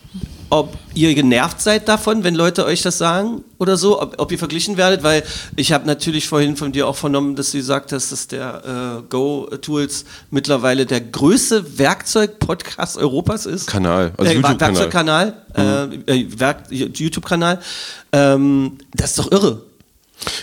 [0.49, 4.39] ob ihr genervt seid davon, wenn Leute euch das sagen oder so, ob, ob ihr
[4.39, 5.23] verglichen werdet, weil
[5.55, 9.09] ich habe natürlich vorhin von dir auch vernommen, dass du gesagt hast, dass der äh,
[9.09, 13.67] Go-Tools mittlerweile der größte Werkzeug-Podcast Europas ist.
[13.67, 15.35] Kanal, also äh, YouTube-Kanal.
[15.55, 17.59] Werkzeugkanal, äh, äh, Werk, YouTube-Kanal.
[18.11, 19.61] Ähm, das ist doch irre.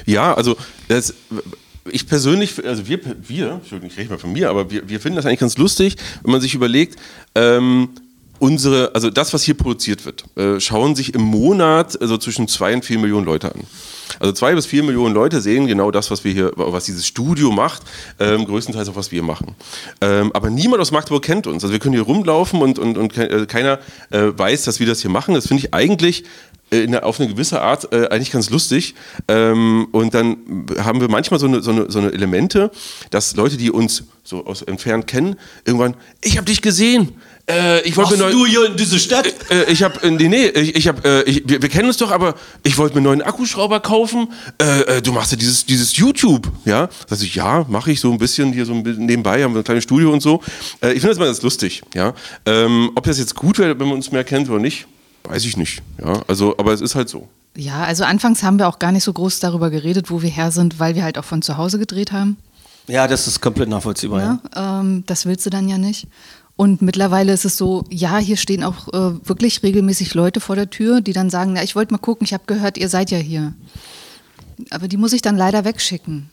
[0.07, 0.57] Ja, also
[0.89, 1.15] das,
[1.91, 5.27] ich persönlich, also wir, wir, ich rede mal von mir, aber wir, wir finden das
[5.27, 6.99] eigentlich ganz lustig, wenn man sich überlegt,
[7.35, 7.91] ähm,
[8.39, 12.74] unsere, also das, was hier produziert wird, äh, schauen sich im Monat also zwischen zwei
[12.74, 13.62] und vier Millionen Leute an.
[14.18, 17.51] Also zwei bis vier Millionen Leute sehen genau das, was wir hier, was dieses Studio
[17.51, 17.82] macht,
[18.18, 19.55] ähm, größtenteils auch was wir machen.
[20.01, 21.62] Ähm, aber niemand aus Magdeburg kennt uns.
[21.64, 23.78] Also wir können hier rumlaufen und, und, und äh, keiner
[24.11, 25.34] äh, weiß, dass wir das hier machen.
[25.34, 26.24] Das finde ich eigentlich
[26.70, 28.95] äh, in auf eine gewisse Art äh, eigentlich ganz lustig.
[29.28, 30.37] Ähm, und dann
[30.78, 32.70] haben wir manchmal so eine, so, eine, so eine Elemente,
[33.11, 37.12] dass Leute, die uns so aus entfernt kennen, irgendwann, ich habe dich gesehen.
[37.49, 39.26] Äh, ich wollte mir neu- hier in diese Stadt?
[39.51, 42.11] äh, ich habe, nee, nee, ich, ich habe, äh, ich, wir, wir kennen uns doch,
[42.11, 42.34] aber
[42.64, 44.32] ich wollte mir einen neuen Akkuschrauber kaufen.
[44.61, 46.88] Äh, äh, du machst ja dieses, dieses YouTube, ja?
[47.07, 49.61] Sag ich, ja, mache ich so ein bisschen hier so ein bisschen nebenbei, haben wir
[49.61, 50.42] ein kleines Studio und so.
[50.82, 52.14] Äh, ich finde das mal ganz lustig, ja.
[52.47, 54.86] Ähm, ob das jetzt gut wäre, wenn man uns mehr kennt oder nicht,
[55.24, 56.20] weiß ich nicht, ja.
[56.26, 57.28] Also, aber es ist halt so.
[57.57, 60.51] Ja, also anfangs haben wir auch gar nicht so groß darüber geredet, wo wir her
[60.51, 62.36] sind, weil wir halt auch von zu Hause gedreht haben.
[62.88, 64.20] Ja, das ist komplett nachvollziehbar.
[64.20, 64.40] Ja.
[64.55, 66.07] Ja, ähm, das willst du dann ja nicht.
[66.57, 70.71] Und mittlerweile ist es so, ja, hier stehen auch äh, wirklich regelmäßig Leute vor der
[70.71, 73.19] Tür, die dann sagen, na, ich wollte mal gucken, ich habe gehört, ihr seid ja
[73.19, 73.53] hier.
[74.71, 76.31] Aber die muss ich dann leider wegschicken.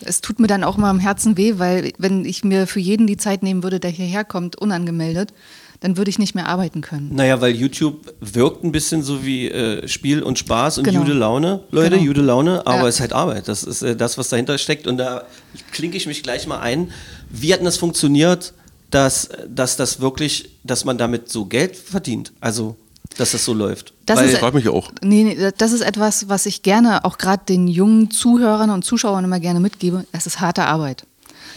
[0.00, 3.06] Es tut mir dann auch mal am Herzen weh, weil wenn ich mir für jeden
[3.06, 5.32] die Zeit nehmen würde, der hierher kommt, unangemeldet,
[5.80, 7.14] dann würde ich nicht mehr arbeiten können.
[7.14, 11.00] Naja, weil YouTube wirkt ein bisschen so wie äh, Spiel und Spaß und Genau.
[11.00, 12.02] Jude Laune, Leute, Genau.
[12.02, 12.88] Jude Laune, aber Ja.
[12.88, 13.46] es ist halt Arbeit.
[13.48, 14.86] Das ist äh, das, was dahinter steckt.
[14.86, 15.24] Und da
[15.72, 16.92] klinke ich mich gleich mal ein.
[17.30, 18.54] Wie hat denn das funktioniert,
[18.96, 22.32] dass, dass das wirklich, dass man damit so Geld verdient?
[22.40, 22.76] Also,
[23.18, 23.92] dass das so läuft?
[24.06, 24.90] Das weil, ist- Frag mich auch.
[25.02, 29.24] Nee, nee, das ist etwas, was ich gerne auch gerade den jungen Zuhörern und Zuschauern
[29.24, 30.06] immer gerne mitgebe.
[30.12, 31.04] Das ist harte Arbeit.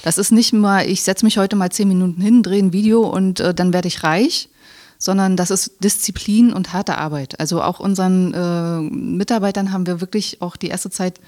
[0.03, 3.07] Das ist nicht mal, ich setze mich heute mal zehn Minuten hin, drehe ein Video
[3.07, 4.49] und äh, dann werde ich reich,
[4.97, 7.39] sondern das ist Disziplin und harte Arbeit.
[7.39, 11.19] Also auch unseren äh, Mitarbeitern haben wir wirklich auch die erste Zeit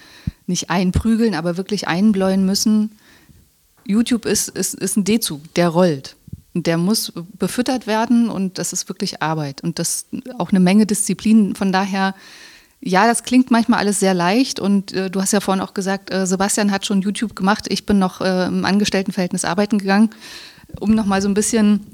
[0.46, 2.92] nicht einprügeln, aber wirklich einbläuen müssen.
[3.86, 6.16] YouTube ist, ist, ist ein D-Zug, der rollt.
[6.54, 9.62] Der muss befüttert werden und das ist wirklich Arbeit.
[9.62, 10.06] Und das
[10.38, 11.56] auch eine Menge Disziplin.
[11.56, 12.14] Von daher,
[12.82, 14.60] ja, das klingt manchmal alles sehr leicht.
[14.60, 17.66] Und äh, du hast ja vorhin auch gesagt, äh, Sebastian hat schon YouTube gemacht.
[17.70, 20.10] Ich bin noch äh, im Angestelltenverhältnis arbeiten gegangen,
[20.80, 21.86] um nochmal so ein bisschen,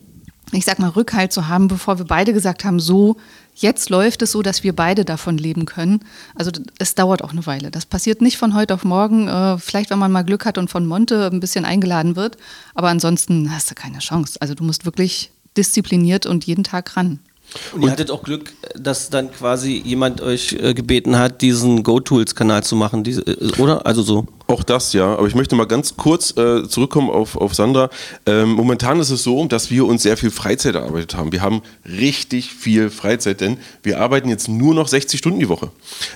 [0.52, 3.18] ich sag mal, Rückhalt zu haben, bevor wir beide gesagt haben, so,
[3.56, 6.00] jetzt läuft es so, dass wir beide davon leben können.
[6.36, 7.70] Also es dauert auch eine Weile.
[7.70, 9.28] Das passiert nicht von heute auf morgen.
[9.28, 12.38] Äh, vielleicht, wenn man mal Glück hat und von Monte ein bisschen eingeladen wird.
[12.76, 14.38] Aber ansonsten hast du keine Chance.
[14.40, 17.20] Also du musst wirklich diszipliniert und jeden Tag ran.
[17.74, 22.64] Und ihr hattet auch Glück, dass dann quasi jemand euch äh, gebeten hat, diesen Go-Tools-Kanal
[22.64, 23.86] zu machen, diese, äh, oder?
[23.86, 24.28] Also so.
[24.48, 25.14] Auch das, ja.
[25.14, 27.90] Aber ich möchte mal ganz kurz äh, zurückkommen auf, auf Sandra.
[28.26, 31.34] Ähm, momentan ist es so, dass wir uns sehr viel Freizeit erarbeitet haben.
[31.34, 35.70] Wir haben richtig viel Freizeit, denn wir arbeiten jetzt nur noch 60 Stunden die Woche.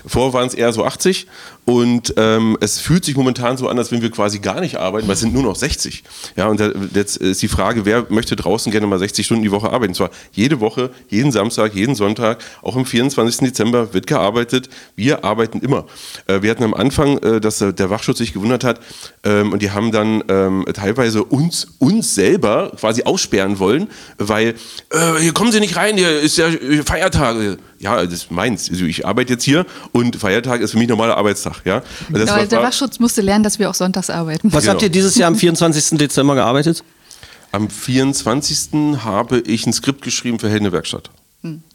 [0.05, 1.27] Vorher waren es eher so 80
[1.65, 5.07] und ähm, es fühlt sich momentan so an, als wenn wir quasi gar nicht arbeiten,
[5.07, 6.03] weil es sind nur noch 60.
[6.35, 9.51] Ja, und da, jetzt ist die Frage, wer möchte draußen gerne mal 60 Stunden die
[9.51, 9.91] Woche arbeiten?
[9.91, 13.37] Und zwar jede Woche, jeden Samstag, jeden Sonntag, auch am 24.
[13.47, 14.69] Dezember wird gearbeitet.
[14.95, 15.85] Wir arbeiten immer.
[16.25, 18.79] Äh, wir hatten am Anfang, äh, dass äh, der Wachschutz sich gewundert hat
[19.23, 24.55] ähm, und die haben dann ähm, teilweise uns, uns selber quasi aussperren wollen, weil
[24.89, 26.47] äh, hier kommen Sie nicht rein, hier ist ja
[26.85, 27.59] Feiertag.
[27.77, 28.69] Ja, das ist meins.
[28.69, 31.61] Also ich arbeite jetzt hier und Feiertag ist für mich normaler Arbeitstag.
[31.65, 31.81] Ja?
[32.09, 34.51] War- der Wachschutz musste lernen, dass wir auch sonntags arbeiten.
[34.53, 34.73] Was Genau.
[34.73, 35.97] habt ihr dieses Jahr am 24.
[35.97, 36.83] Dezember gearbeitet?
[37.51, 39.03] Am 24.
[39.03, 41.09] habe ich ein Skript geschrieben für Helden Werkstatt.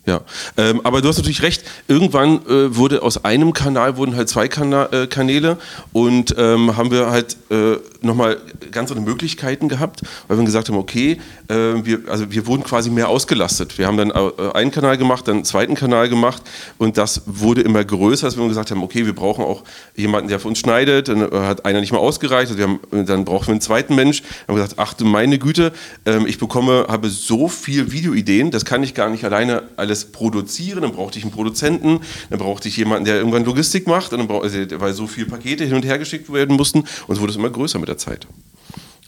[0.06, 0.20] Ja,
[0.56, 1.64] ähm, aber du hast natürlich recht.
[1.88, 5.58] Irgendwann äh, wurde aus einem Kanal wurden halt zwei Kana äh, Kanäle
[5.92, 8.36] und ähm, haben wir halt äh, nochmal
[8.70, 12.88] ganz andere Möglichkeiten gehabt, weil wir gesagt haben, okay, äh, wir, also wir wurden quasi
[12.88, 13.78] mehr ausgelastet.
[13.78, 16.40] Wir haben dann äh, einen Kanal gemacht, dann einen zweiten Kanal gemacht
[16.78, 19.64] und das wurde immer größer, als wir gesagt haben, okay, wir brauchen auch
[19.96, 21.08] jemanden, der für uns schneidet.
[21.08, 24.22] Dann äh, hat einer nicht mehr ausgereicht, also haben, dann brauchen wir einen zweiten Mensch.
[24.22, 25.72] Dann haben gesagt, ach du meine Güte,
[26.04, 30.82] ähm, ich bekomme, habe so viel Videoideen, das kann ich gar nicht alleine alles produzieren.
[30.82, 34.42] Dann brauchte ich einen Produzenten, dann brauchte ich jemanden, der irgendwann Logistik macht, dann brauch,
[34.42, 37.36] also, weil so viele Pakete hin und her geschickt werden mussten und so wurde es
[37.36, 38.26] immer größer mit der Zeit.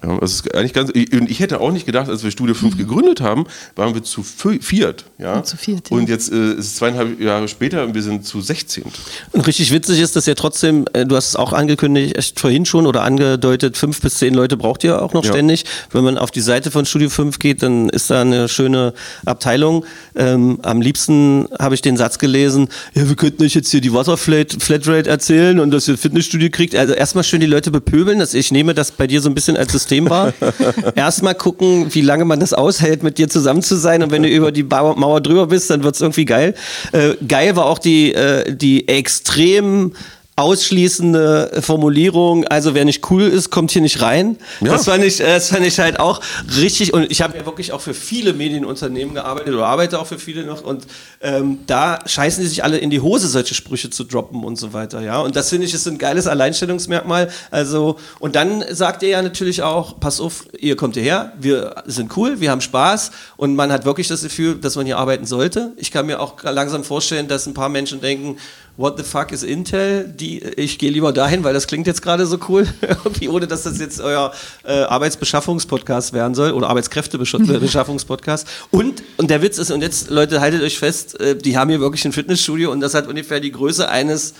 [0.04, 2.76] Ja, das ist eigentlich ganz, und ich hätte auch nicht gedacht, als wir Studio 5
[2.76, 5.04] gegründet haben, waren wir zu viert.
[5.18, 5.42] Ja?
[5.42, 5.96] Zu viert, ja.
[5.96, 8.84] Und jetzt äh, ist es zweieinhalb Jahre später und wir sind zu 16.
[9.32, 12.86] Und richtig witzig ist, dass ja trotzdem, äh, du hast es auch angekündigt, vorhin schon
[12.86, 15.32] oder angedeutet, fünf bis zehn Leute braucht ihr auch noch Ja.
[15.32, 15.64] ständig.
[15.90, 18.94] Wenn man auf die Seite von Studio 5 geht, dann ist da eine schöne
[19.26, 19.84] Abteilung.
[20.14, 23.92] Ähm, am liebsten habe ich den Satz gelesen, ja, wir könnten euch jetzt hier die
[23.92, 26.76] Wasserflatrate Flatrate erzählen und dass ihr Fitnessstudio kriegt.
[26.76, 28.20] Also erstmal schön die Leute bepöbeln.
[28.20, 30.34] Das, ich nehme das bei dir so ein bisschen als System wahr.
[30.94, 34.02] erstmal gucken, wie lange man das aushält, mit dir zusammen zu sein.
[34.02, 36.54] Und wenn du über die Mauer drüber bist, dann wird es irgendwie geil.
[36.92, 39.92] Äh, geil war auch die, äh, die extrem
[40.36, 44.36] ausschließende Formulierung, also wer nicht cool ist, kommt hier nicht rein.
[44.60, 44.70] Ja.
[44.70, 46.20] Das, fand ich, äh, das fand ich halt auch
[46.56, 50.20] richtig und ich habe ja wirklich auch für viele Medienunternehmen gearbeitet oder arbeite auch für
[50.20, 50.86] viele noch und
[51.20, 54.72] ähm, da scheißen die sich alle in die Hose, solche Sprüche zu droppen und so
[54.72, 55.20] weiter, ja.
[55.20, 57.28] Und das finde ich ist ein geiles Alleinstellungsmerkmal.
[57.50, 62.16] Also, und dann sagt ihr ja natürlich auch, pass auf, ihr kommt hierher, wir sind
[62.16, 65.72] cool, wir haben Spaß und man hat wirklich das Gefühl, dass man hier arbeiten sollte.
[65.76, 68.36] Ich kann mir auch langsam vorstellen, dass ein paar Menschen denken,
[68.78, 70.04] What the fuck is Intel?
[70.04, 72.64] Die, ich gehe lieber dahin, weil das klingt jetzt gerade so cool,
[73.28, 78.46] ohne dass das jetzt euer äh, Arbeitsbeschaffungspodcast werden soll oder Arbeitskräftebeschaffungspodcast.
[78.70, 81.80] Und, und der Witz ist, und jetzt, Leute, haltet euch fest, äh, die haben hier
[81.80, 84.34] wirklich ein Fitnessstudio und das hat ungefähr die Größe eines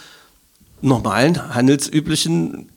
[0.81, 2.69] normalen, handelsüblichen,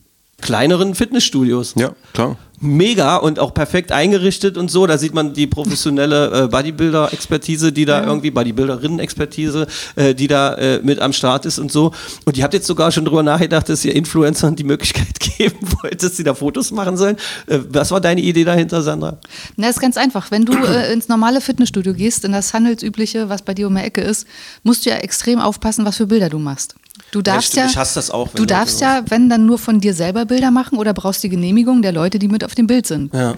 [0.42, 2.38] kleineren Fitnessstudios Ja, klar.
[2.62, 4.88] Mega und auch perfekt eingerichtet und so.
[4.88, 10.80] Da sieht man die professionelle äh, Bodybuilder-Expertise, die da irgendwie, Bodybuilderinnen-Expertise, äh, die da äh,
[10.84, 11.91] mit am Start ist und so.
[12.26, 16.01] Und ihr habt jetzt sogar schon drüber nachgedacht, dass ihr Influencern die Möglichkeit geben wollt,
[16.03, 17.18] dass sie da Fotos machen sollen.
[17.47, 19.18] Äh, was war deine Idee dahinter, Sandra?
[19.57, 20.32] Na, ist ganz einfach.
[20.32, 23.82] Wenn du äh, ins normale Fitnessstudio gehst, in das handelsübliche, was bei dir um die
[23.82, 24.28] Ecke ist,
[24.64, 26.76] musst du ja extrem aufpassen, was für Bilder du machst.
[27.12, 29.57] Du darfst stimmt, ja, ich hasse das auch, wenn du darfst ja, wenn dann nur
[29.57, 32.68] von dir selber Bilder machen oder brauchst die Genehmigung der Leute, die mit auf dem
[32.68, 33.14] Bild sind.
[33.14, 33.36] Ja.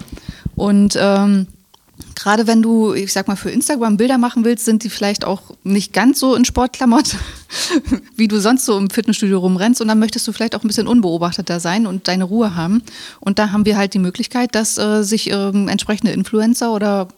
[0.56, 1.46] Und ähm,
[2.16, 5.42] gerade wenn du, ich sag mal, für Instagram Bilder machen willst, sind die vielleicht auch
[5.62, 7.18] nicht ganz so in Sportklamotten,
[8.16, 9.80] wie du sonst so im Fitnessstudio rumrennst.
[9.80, 12.82] Und dann möchtest du vielleicht auch ein bisschen unbeobachteter sein und deine Ruhe haben.
[13.20, 17.08] Und da haben wir halt die Möglichkeit, dass äh, sich ähm, entsprechende Influencer oder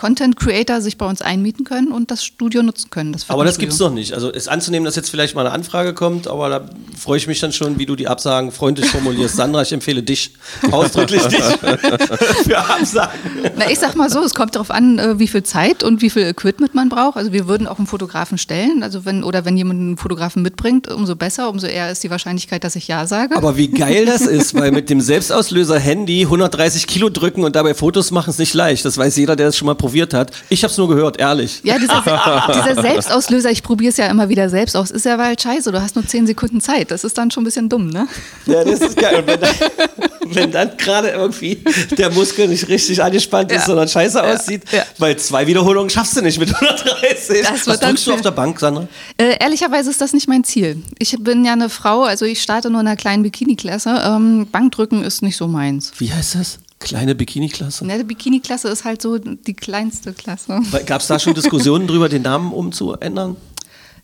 [0.00, 3.12] Content Creator sich bei uns einmieten können und das Studio nutzen können.
[3.12, 3.68] Das Aber das Fitnessstudio.
[3.68, 4.14] gibt's noch nicht.
[4.14, 7.38] Also ist anzunehmen, dass jetzt vielleicht mal eine Anfrage kommt, aber da freue ich mich
[7.38, 9.36] dann schon, wie du die Absagen freundlich formulierst.
[9.36, 10.32] Sandra, ich empfehle dich,
[10.70, 11.44] ausdrücklich dich
[12.44, 13.12] für Absagen.
[13.58, 16.08] Na, ich sag mal so, es kommt darauf an, äh, wie viel Zeit und wie
[16.08, 17.18] viel Equipment man braucht.
[17.18, 18.82] Also wir würden auch einen Fotografen stellen.
[18.82, 22.64] Also wenn, oder wenn jemand einen Fotografen mitbringt, umso besser, umso eher ist die Wahrscheinlichkeit,
[22.64, 23.36] dass ich Ja sage.
[23.36, 27.74] Aber wie geil das ist, weil mit dem Selbstauslöser Handy 130 Kilo drücken und dabei
[27.74, 28.86] Fotos machen ist nicht leicht.
[28.86, 30.32] Das weiß jeder, der es schon mal probiert hat.
[30.48, 31.60] Ich habe es nur gehört, ehrlich.
[31.64, 32.02] ja, dieser,
[32.54, 35.72] dieser Selbstauslöser, ich probiere es ja immer wieder selbst aus, ist ja halt scheiße.
[35.72, 36.90] Du hast nur 10 Sekunden Zeit.
[36.90, 38.06] Das ist dann schon ein bisschen dumm, ne?
[38.46, 39.16] Ja, das ist geil.
[39.20, 39.54] Und wenn dann,
[40.34, 41.62] wenn dann gerade irgendwie
[41.98, 43.66] der Muskel nicht richtig angespannt ist, Ja.
[43.66, 44.34] sondern scheiße Ja.
[44.34, 44.84] aussieht, Ja.
[44.98, 47.42] weil zwei Wiederholungen schaffst du nicht mit 130.
[47.42, 48.86] Das Was drückst du auf der Bank, Sandra?
[49.16, 50.82] Äh, ehrlicherweise ist das nicht mein Ziel.
[50.98, 54.02] Ich bin ja eine Frau, also ich starte nur in einer kleinen Bikini-Klasse.
[54.04, 55.92] Ähm, Bankdrücken ist nicht so meins.
[55.98, 56.58] Wie heißt das?
[56.80, 57.86] Kleine Bikini-Klasse.
[57.86, 60.60] Ne, die Bikini-Klasse ist halt so die kleinste Klasse.
[60.86, 63.36] Gab es da schon Diskussionen drüber, den Namen umzuändern?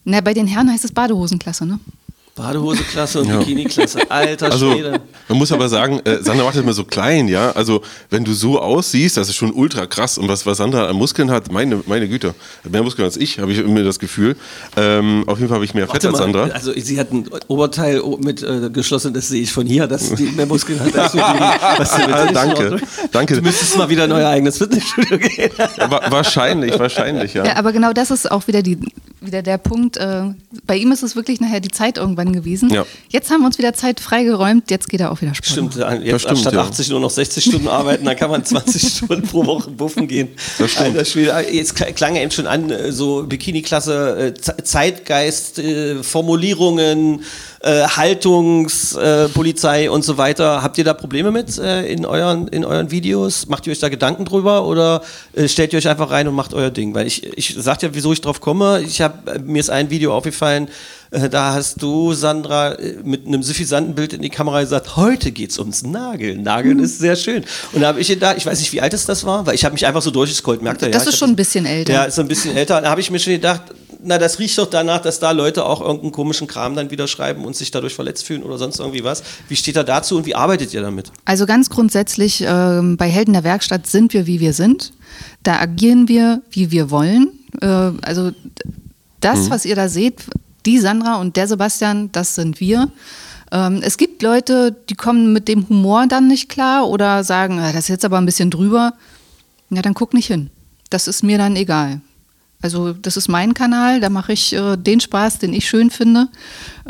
[0.05, 1.81] Na, bei den Herren heißt es Badehosenklasse, ne?
[2.37, 3.39] Badehose-Klasse und Ja.
[3.39, 4.11] Bikini-Klasse.
[4.11, 5.01] Alter Also, Schwede.
[5.29, 7.51] man muss aber sagen, äh, Sandra macht das immer so klein, ja.
[7.53, 7.81] Also,
[8.11, 10.19] wenn du so aussiehst, das ist schon ultra krass.
[10.19, 13.39] Und was, was Sandra an Muskeln hat, meine, meine Güte, hat mehr Muskeln als ich,
[13.39, 14.37] habe ich immer das Gefühl.
[14.77, 16.43] Ähm, auf jeden Fall habe ich mehr Fett Warte als mal, Sandra.
[16.55, 20.25] Also sie hat ein Oberteil mit äh, geschlossen, das sehe ich von hier, dass die
[20.25, 21.19] mehr Muskeln hat als du.
[21.79, 22.77] Was du mit Ah, danke,
[23.13, 23.35] danke.
[23.37, 25.51] Du müsstest mal wieder in euer eigenes Fitnessstudio gehen.
[25.89, 27.45] Wa wahrscheinlich, wahrscheinlich, ja.
[27.47, 28.79] Ja, aber genau das ist auch wieder, die,
[29.27, 29.97] wieder der Punkt.
[29.97, 30.23] Äh,
[30.67, 32.71] bei ihm ist es wirklich nachher die Zeit irgendwann gewesen.
[32.71, 32.87] Ja.
[33.09, 35.51] Jetzt haben wir uns wieder Zeit freigeräumt, jetzt geht er auch wieder Sport.
[35.51, 36.61] Stimmt, jetzt stimmt, anstatt ja.
[36.63, 40.29] 80 nur noch 60 Stunden arbeiten, dann kann man 20 Stunden pro Woche buffen gehen.
[40.59, 40.87] Das stimmt.
[40.89, 46.03] Alter Schwede, jetzt klang ja eben schon an, äh, so Bikini-Klasse, äh, Ze- Zeitgeist, äh,
[46.03, 47.23] Formulierungen,
[47.67, 50.63] äh, Haltungspolizei äh, und so weiter.
[50.63, 53.49] Habt ihr da Probleme mit äh, in, euren, in euren Videos?
[53.49, 55.03] Macht ihr euch da Gedanken drüber oder
[55.35, 56.95] äh, stellt ihr euch einfach rein und macht euer Ding?
[56.95, 58.83] Weil ich, ich sag dir, wieso ich drauf komme.
[58.87, 60.69] Ich hab, mir ist ein Video aufgefallen,
[61.11, 65.33] äh, da hast du, Sandra, äh, mit einem suffisanten Bild in die Kamera gesagt, heute
[65.33, 66.43] geht's ums Nageln.
[66.43, 67.45] Nageln ist sehr schön.
[67.73, 69.65] Und da habe ich da, ich weiß nicht, wie alt es das war, weil ich
[69.65, 70.93] habe mich einfach so durchgescrollt, merkt ihr ja.
[70.93, 71.93] Das ist schon ein bisschen älter.
[71.93, 72.81] Ja, ist ein bisschen älter.
[72.81, 73.63] Da habe ich mir schon gedacht,
[74.07, 77.45] na, das riecht doch danach, dass da Leute auch irgendeinen komischen Kram dann wieder schreiben
[77.45, 79.23] und sich dadurch verletzt fühlen oder sonst irgendwie was.
[79.49, 81.11] Wie steht er dazu und wie arbeitet ihr damit?
[81.25, 84.93] Also ganz grundsätzlich, ähm, bei Helden der Werkstatt sind wir, wie wir sind.
[85.43, 87.33] Da agieren wir, wie wir wollen.
[87.61, 88.31] Äh, also
[89.21, 90.25] das, was ihr da seht,
[90.67, 92.89] die Sandra und der Sebastian, das sind wir.
[93.53, 97.73] Ähm, es gibt Leute, die kommen mit dem Humor dann nicht klar oder sagen, "Ah,
[97.73, 98.95] das ist jetzt aber ein bisschen drüber.
[99.71, 100.51] Ja, dann guck nicht hin.
[100.91, 102.01] Das ist mir dann egal.
[102.63, 106.29] Also das ist mein Kanal, da mache ich äh, den Spaß, den ich schön finde.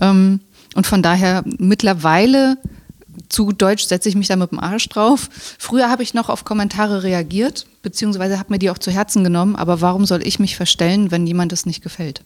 [0.00, 0.40] Ähm,
[0.74, 2.58] und von daher mittlerweile
[3.28, 5.28] zu Deutsch setze ich mich da mit dem Arsch drauf.
[5.58, 9.56] Früher habe ich noch auf Kommentare reagiert, beziehungsweise habe mir die auch zu Herzen genommen.
[9.56, 12.22] Aber warum soll ich mich verstellen, wenn jemand es nicht gefällt?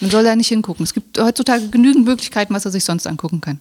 [0.00, 0.84] Dann soll er nicht hingucken.
[0.84, 3.60] Es gibt heutzutage genügend Möglichkeiten, was er sich sonst angucken kann.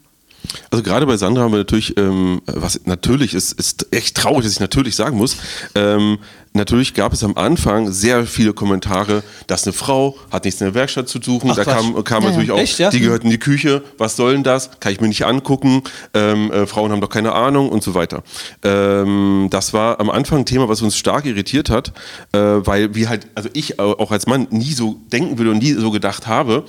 [0.70, 4.54] Also gerade bei Sandra haben wir natürlich, ähm, was natürlich ist, ist echt traurig, dass
[4.54, 5.38] ich natürlich sagen muss,
[5.76, 6.20] ähm,
[6.58, 10.74] natürlich gab es am Anfang sehr viele Kommentare, dass eine Frau hat nichts in der
[10.74, 11.50] Werkstatt zu suchen.
[11.52, 12.56] Ach, da kam, kam Ja, natürlich ja.
[12.56, 12.90] auch, Echt, ja?
[12.90, 14.70] die gehört in die Küche, was soll denn das?
[14.80, 15.84] Kann ich mir nicht angucken.
[16.14, 18.24] Ähm, äh, Frauen haben doch keine Ahnung und so weiter.
[18.64, 21.94] Ähm, das war am Anfang ein Thema, was uns stark irritiert hat,
[22.34, 25.74] äh, weil wir halt, also ich auch als Mann nie so denken würde und nie
[25.74, 26.64] so gedacht habe.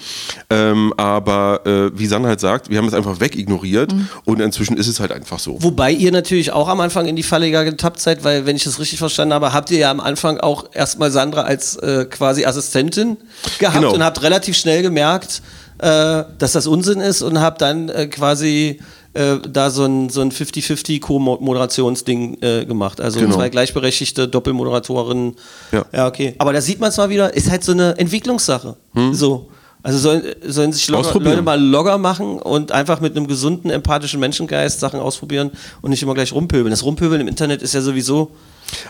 [0.51, 4.09] Ähm, aber äh, wie Sandra halt sagt, wir haben es einfach wegignoriert Mhm.
[4.24, 5.62] und inzwischen ist es halt einfach so.
[5.62, 8.78] Wobei ihr natürlich auch am Anfang in die Falle getappt seid, weil, wenn ich das
[8.78, 13.16] richtig verstanden habe, habt ihr ja am Anfang auch erstmal Sandra als äh, quasi Assistentin
[13.59, 13.95] gehabt Genau.
[13.95, 15.43] und habt relativ schnell gemerkt,
[15.79, 18.81] äh, dass das Unsinn ist und habt dann äh, quasi
[19.14, 23.01] äh, da so ein, so ein 50-50 Co-Moderationsding äh, gemacht.
[23.01, 23.35] Also Genau.
[23.37, 25.35] zwei gleichberechtigte Doppelmoderatorinnen.
[25.72, 25.85] Ja.
[25.93, 26.35] ja, okay.
[26.39, 28.76] Aber da sieht man es mal wieder, ist halt so eine Entwicklungssache.
[29.12, 29.49] So.
[29.83, 31.35] Also sollen, sollen sich Ausprobieren.
[31.35, 35.53] Leute mal Logger machen und einfach mit einem gesunden, empathischen Menschengeist Sachen ausprobieren
[35.83, 36.70] und nicht immer gleich rumpöbeln.
[36.70, 38.33] Das Rumpöbeln im Internet ist ja sowieso.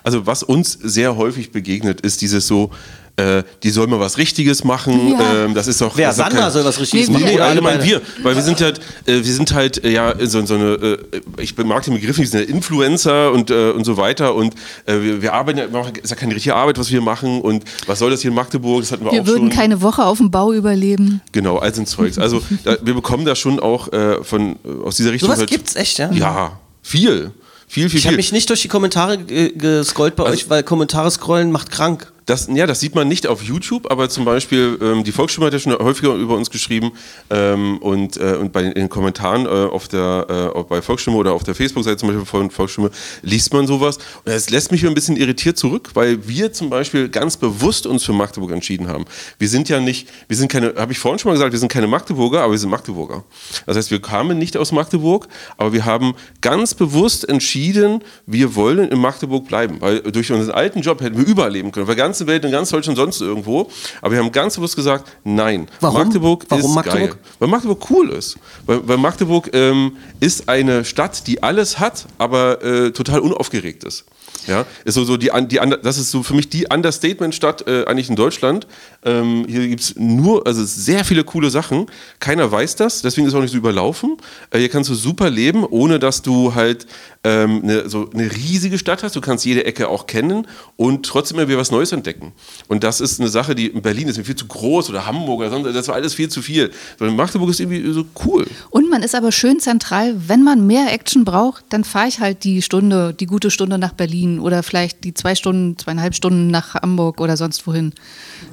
[0.03, 2.71] Also was uns sehr häufig begegnet, ist dieses so,
[3.17, 5.11] äh, die soll mal was Richtiges machen.
[5.13, 5.45] Ja.
[5.47, 5.97] Ähm, das ist doch.
[5.97, 6.13] Wer?
[6.13, 7.27] Sandra kein- soll was Richtiges Nee, machen.
[7.27, 7.33] wir.
[7.35, 10.55] Nee, allgemein wir, weil wir sind halt, äh, wir sind halt äh, ja so, so
[10.55, 10.99] eine, äh,
[11.39, 14.55] ich mag den Begriff nicht, wir sind ja Influencer und, äh, und so weiter und
[14.87, 15.59] äh, wir, wir arbeiten
[16.03, 18.83] ist ja keine richtige Arbeit, was wir machen und was soll das hier in Magdeburg,
[18.83, 19.59] das hatten wir, Wir auch würden schon.
[19.59, 21.21] keine Woche auf dem Bau überleben.
[21.33, 22.19] Genau, all so ein Zeugs.
[22.19, 25.75] Also da, wir bekommen da schon auch äh, von aus dieser Richtung Sowas halt, gibt's
[25.75, 26.13] echt, ja?
[26.13, 27.33] Ja, viel.
[27.69, 30.63] Viel, viel, Ich habe mich nicht durch die Kommentare äh, gescrollt bei Also- euch, weil
[30.63, 32.13] Kommentare scrollen macht krank.
[32.29, 35.55] Das, ja, das sieht man nicht auf YouTube, aber zum Beispiel ähm, die Volksstimme hat
[35.55, 36.93] ja schon häufiger über uns geschrieben
[37.31, 41.17] ähm, und, äh, und bei den, in den Kommentaren äh, auf der, äh, bei Volksstimme
[41.17, 42.91] oder auf der Facebook-Seite zum Beispiel von Volksstimme
[43.23, 47.09] liest man sowas und es lässt mich ein bisschen irritiert zurück, weil wir zum Beispiel
[47.09, 49.07] ganz bewusst uns für Magdeburg entschieden haben.
[49.39, 51.73] Wir sind ja nicht, wir sind keine, habe ich vorhin schon mal gesagt, wir sind
[51.73, 53.25] keine Magdeburger, aber wir sind Magdeburger.
[53.65, 56.13] Das heißt, wir kamen nicht aus Magdeburg, aber wir haben
[56.43, 61.27] ganz bewusst entschieden, wir wollen in Magdeburg bleiben, weil durch unseren alten Job hätten wir
[61.27, 63.69] überall leben können, auf der ganzen Welt, in ganz Deutschland, sonst irgendwo.
[64.03, 66.03] Aber wir haben ganz bewusst gesagt, nein, Warum?
[66.03, 67.11] Magdeburg Warum ist Magdeburg?
[67.11, 67.19] geil.
[67.39, 68.39] Weil Magdeburg cool ist.
[68.67, 74.05] Weil, weil Magdeburg ähm, ist eine Stadt, die alles hat, aber äh, total unaufgeregt ist.
[74.49, 78.09] Ja, ist so, so die, die, das ist so für mich die Understatement-Stadt äh, eigentlich
[78.09, 78.67] in Deutschland.
[79.05, 81.87] Ähm, hier gibt es nur, also sehr viele coole Sachen.
[82.19, 84.17] Keiner weiß das, deswegen ist es auch nicht so überlaufen.
[84.51, 86.87] Äh, hier kannst du super leben, ohne dass du halt
[87.25, 89.15] ähm, eine, so eine riesige Stadt hast.
[89.17, 90.47] Du kannst jede Ecke auch kennen
[90.77, 92.33] und trotzdem immer wieder was Neues entdecken.
[92.69, 95.51] Und das ist eine Sache, die in Berlin ist viel zu groß oder Hamburg oder
[95.51, 96.71] sonst, das war alles viel zu viel.
[96.99, 98.47] Weil Magdeburg ist irgendwie so cool.
[98.71, 100.15] Und man ist aber schön zentral.
[100.27, 103.93] Wenn man mehr Action braucht, dann fahre ich halt die Stunde, die gute Stunde nach
[103.93, 107.93] Berlin oder vielleicht die zwei Stunden, zweieinhalb Stunden nach Hamburg oder sonst wohin.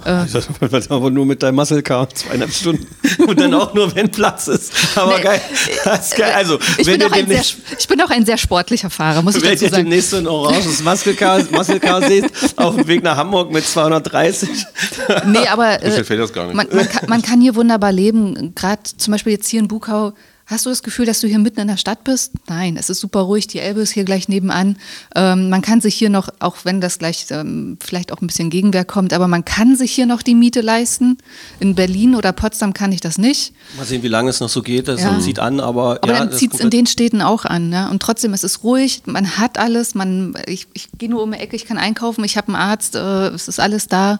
[0.03, 0.25] Äh,
[0.89, 2.87] aber nur mit deinem Muscle Car zweieinhalb Stunden
[3.27, 4.73] und dann auch nur, wenn Platz ist.
[4.95, 5.41] Aber Nee, geil.
[5.83, 6.33] Das ist geil.
[6.35, 7.43] Also, ich, wenn bin ihr auch ein sehr,
[7.77, 9.83] ich bin auch ein sehr sportlicher Fahrer, muss ich wenn dazu ihr sagen.
[9.83, 13.65] demnächst so ein oranges Muscle Car, Muscle Car seht, auf dem Weg nach Hamburg mit
[13.65, 14.49] 230.
[15.25, 16.55] Nee, aber äh, das gar nicht.
[16.55, 18.53] man, man, kann, man kann hier wunderbar leben.
[18.55, 20.13] Gerade zum Beispiel jetzt hier in Bukau.
[20.47, 22.33] Hast du das Gefühl, dass du hier mitten in der Stadt bist?
[22.47, 23.47] Nein, es ist super ruhig.
[23.47, 24.77] Die Elbe ist hier gleich nebenan.
[25.15, 28.51] Ähm, man kann sich hier noch, auch wenn das gleich ähm, vielleicht auch ein bisschen
[28.51, 31.17] Gegenwehr kommt, aber man kann sich hier noch die Miete leisten.
[31.59, 33.53] In Berlin oder Potsdam kann ich das nicht.
[33.75, 34.87] Mal sehen, wie lange es noch so geht.
[34.87, 35.19] Das Ja.
[35.19, 35.97] zieht an, aber.
[36.03, 37.69] Aber ja, dann zieht es in den Städten auch an.
[37.69, 37.89] Ne?
[37.89, 41.39] Und trotzdem, es ist ruhig, man hat alles, man, ich, ich gehe nur um die
[41.39, 44.19] Ecke, ich kann einkaufen, ich habe einen Arzt, äh, es ist alles da.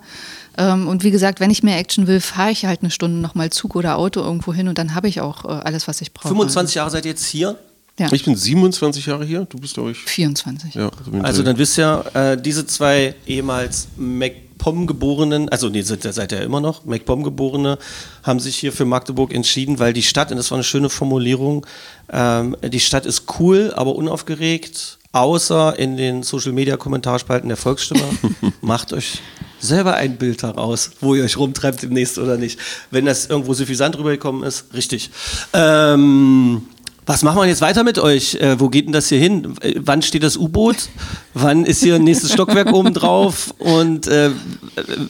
[0.57, 3.49] Ähm, und wie gesagt, wenn ich mehr Action will, fahre ich halt eine Stunde nochmal
[3.49, 6.29] Zug oder Auto irgendwo hin und dann habe ich auch äh, alles, was ich brauche.
[6.29, 7.57] 25 Jahre seid ihr jetzt hier.
[7.97, 9.99] Ja, Ich bin 27 Jahre hier, du bist, glaube ich.
[9.99, 10.75] 24.
[10.75, 16.03] Ja, so mit- Also dann wisst ihr, äh, diese zwei ehemals MacPom-Geborenen, also nee, seid,
[16.03, 17.77] seid ihr ja immer noch, MacPom-Geborene,
[18.23, 21.65] haben sich hier für Magdeburg entschieden, weil die Stadt, und das war eine schöne Formulierung,
[22.11, 28.03] ähm, die Stadt ist cool, aber unaufgeregt, außer in den Social-Media-Kommentarspalten der Volksstimme.
[28.61, 29.21] Macht euch
[29.59, 32.59] selber ein Bild daraus, wo ihr euch rumtreibt demnächst oder nicht.
[32.91, 35.09] Wenn das irgendwo suffisant rübergekommen ist, richtig.
[35.53, 36.63] Ähm,
[37.05, 38.35] was machen wir jetzt weiter mit euch?
[38.35, 39.55] Äh, wo geht denn das hier hin?
[39.61, 40.89] Äh, wann steht das U-Boot?
[41.33, 43.53] Wann ist hier ein nächstes Stockwerk oben drauf?
[43.59, 44.31] Und äh, äh,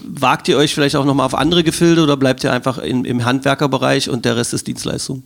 [0.04, 3.24] wagt ihr euch vielleicht auch nochmal auf andere Gefilde oder bleibt ihr einfach in, im
[3.24, 5.24] Handwerkerbereich und der Rest ist Dienstleistung?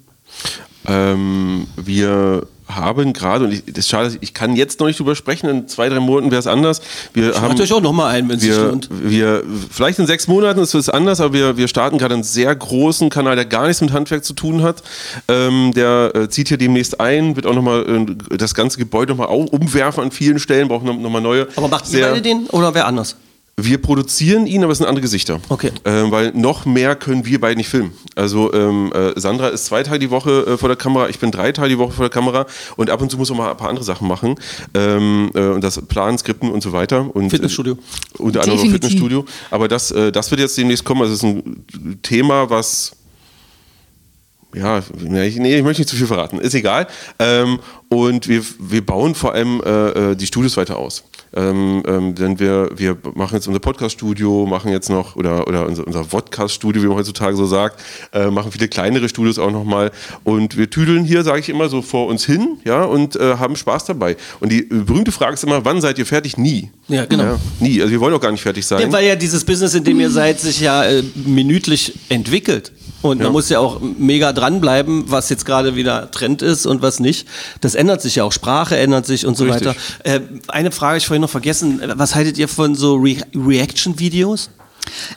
[0.86, 5.16] Ähm, wir haben gerade, und ich, das ist schade, ich kann jetzt noch nicht drüber
[5.16, 6.82] sprechen, in zwei, drei Monaten wäre es anders.
[7.14, 8.90] Wir haben, Macht euch auch nochmal ein, wenn es lohnt.
[8.92, 12.56] wir, vielleicht in sechs Monaten ist es anders, aber wir, wir starten gerade einen sehr
[12.56, 14.84] großen Kanal, der gar nichts mit Handwerk zu tun hat.
[15.28, 19.28] Ähm, der äh, zieht hier demnächst ein, wird auch nochmal äh, das ganze Gebäude nochmal
[19.30, 21.48] umwerfen an vielen Stellen, braucht nochmal noch mal neue.
[21.56, 23.16] Aber macht ihr beide den oder wer anders?
[23.66, 25.40] Wir produzieren ihn, aber es sind andere Gesichter.
[25.50, 25.72] Okay.
[25.86, 27.92] Ähm, weil noch mehr können wir beide nicht filmen.
[28.16, 31.32] Also ähm, äh, Sandra ist zwei Tage die Woche äh, vor der Kamera, ich bin
[31.32, 32.46] drei Tage die Woche vor der Kamera
[32.76, 34.36] und ab und zu muss man mal ein paar andere Sachen machen.
[34.74, 37.14] Ähm, äh, und das Planen, Skripten und so weiter.
[37.16, 37.74] Und, Fitnessstudio.
[37.74, 38.90] Äh, unter anderem Definitiv.
[38.90, 39.26] Fitnessstudio.
[39.52, 41.02] Aber das, äh, das wird jetzt demnächst kommen.
[41.02, 42.94] Also es ist ein Thema, was
[44.56, 46.88] ja, nee, ich, nee, ich möchte nicht zu viel verraten, ist egal.
[47.20, 51.04] Ähm, und wir, wir bauen vor allem äh, äh, die Studios weiter aus.
[51.36, 55.86] Ähm, ähm, denn wir, wir machen jetzt unser Podcast-Studio, machen jetzt noch, oder, oder unser,
[55.86, 57.82] unser Vodcast-Studio, wie man heutzutage so sagt,
[58.14, 59.92] äh, machen viele kleinere Studios auch nochmal.
[60.24, 63.56] Und wir tüdeln hier, sage ich immer, so vor uns hin, ja, und äh, haben
[63.56, 64.18] Spaß dabei.
[64.40, 66.38] Und die berühmte Frage ist immer, wann seid ihr fertig?
[66.38, 66.70] Nie.
[66.88, 67.38] Ja, genau.
[67.60, 67.80] nie.
[67.82, 68.82] Also wir wollen auch gar nicht fertig sein.
[68.82, 72.72] Ja, weil ja dieses Business, in dem ihr seid, sich ja äh, minütlich entwickelt.
[73.02, 77.00] Und man muss ja auch mega dranbleiben, was jetzt gerade wieder Trend ist und was
[77.00, 77.28] nicht.
[77.62, 78.32] Das ändert sich ja auch.
[78.32, 79.68] Sprache ändert sich und so Richtig.
[79.68, 79.76] weiter.
[80.04, 80.20] Äh,
[80.50, 81.82] eine Frage habe ich vorhin noch vergessen.
[81.96, 84.50] Was haltet ihr von so Re Reaction-Videos?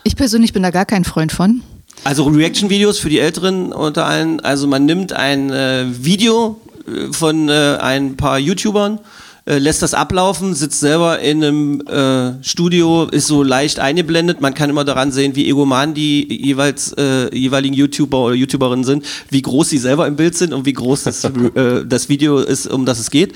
[0.04, 1.62] Ich persönlich bin da gar kein Freund von.
[2.04, 4.40] Also Reaction-Videos für die Älteren unter allen.
[4.40, 8.98] Also man nimmt ein äh, Video äh, von äh, ein paar YouTubern,
[9.44, 14.40] äh, lässt das ablaufen, sitzt selber in einem äh, Studio, ist so leicht eingeblendet.
[14.40, 19.04] Man kann immer daran sehen, wie egoman die jeweils äh, jeweiligen YouTuber oder YouTuberinnen sind,
[19.30, 21.24] wie groß sie selber im Bild sind und wie groß das,
[21.54, 23.32] äh, das Video ist, um das es geht.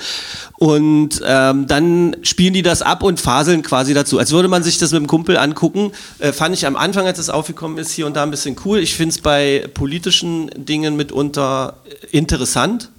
[0.58, 4.18] Und ähm, dann spielen die das ab und faseln quasi dazu.
[4.18, 5.92] Als würde man sich das mit dem Kumpel angucken.
[6.18, 8.78] Äh, fand ich am Anfang, als es aufgekommen ist, hier und da ein bisschen cool.
[8.78, 12.90] Ich finde es bei politischen Dingen mitunter äh, interessant.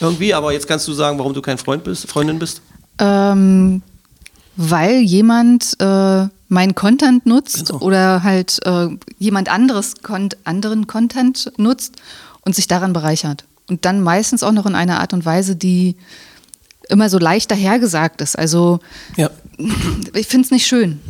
[0.00, 2.62] Irgendwie, aber jetzt kannst du sagen, warum du kein Freund bist, Freundin bist.
[2.98, 3.82] Ähm,
[4.56, 7.80] weil jemand äh, meinen Content nutzt Genau.
[7.80, 8.88] oder halt äh,
[9.18, 11.94] jemand anderes Con anderen Content nutzt
[12.42, 13.44] und sich daran bereichert.
[13.68, 15.96] Und dann meistens auch noch in einer Art und Weise, die
[16.88, 18.36] immer so leicht dahergesagt ist.
[18.38, 18.80] Also
[19.16, 19.30] Ja.
[20.14, 21.00] ich finde es nicht schön.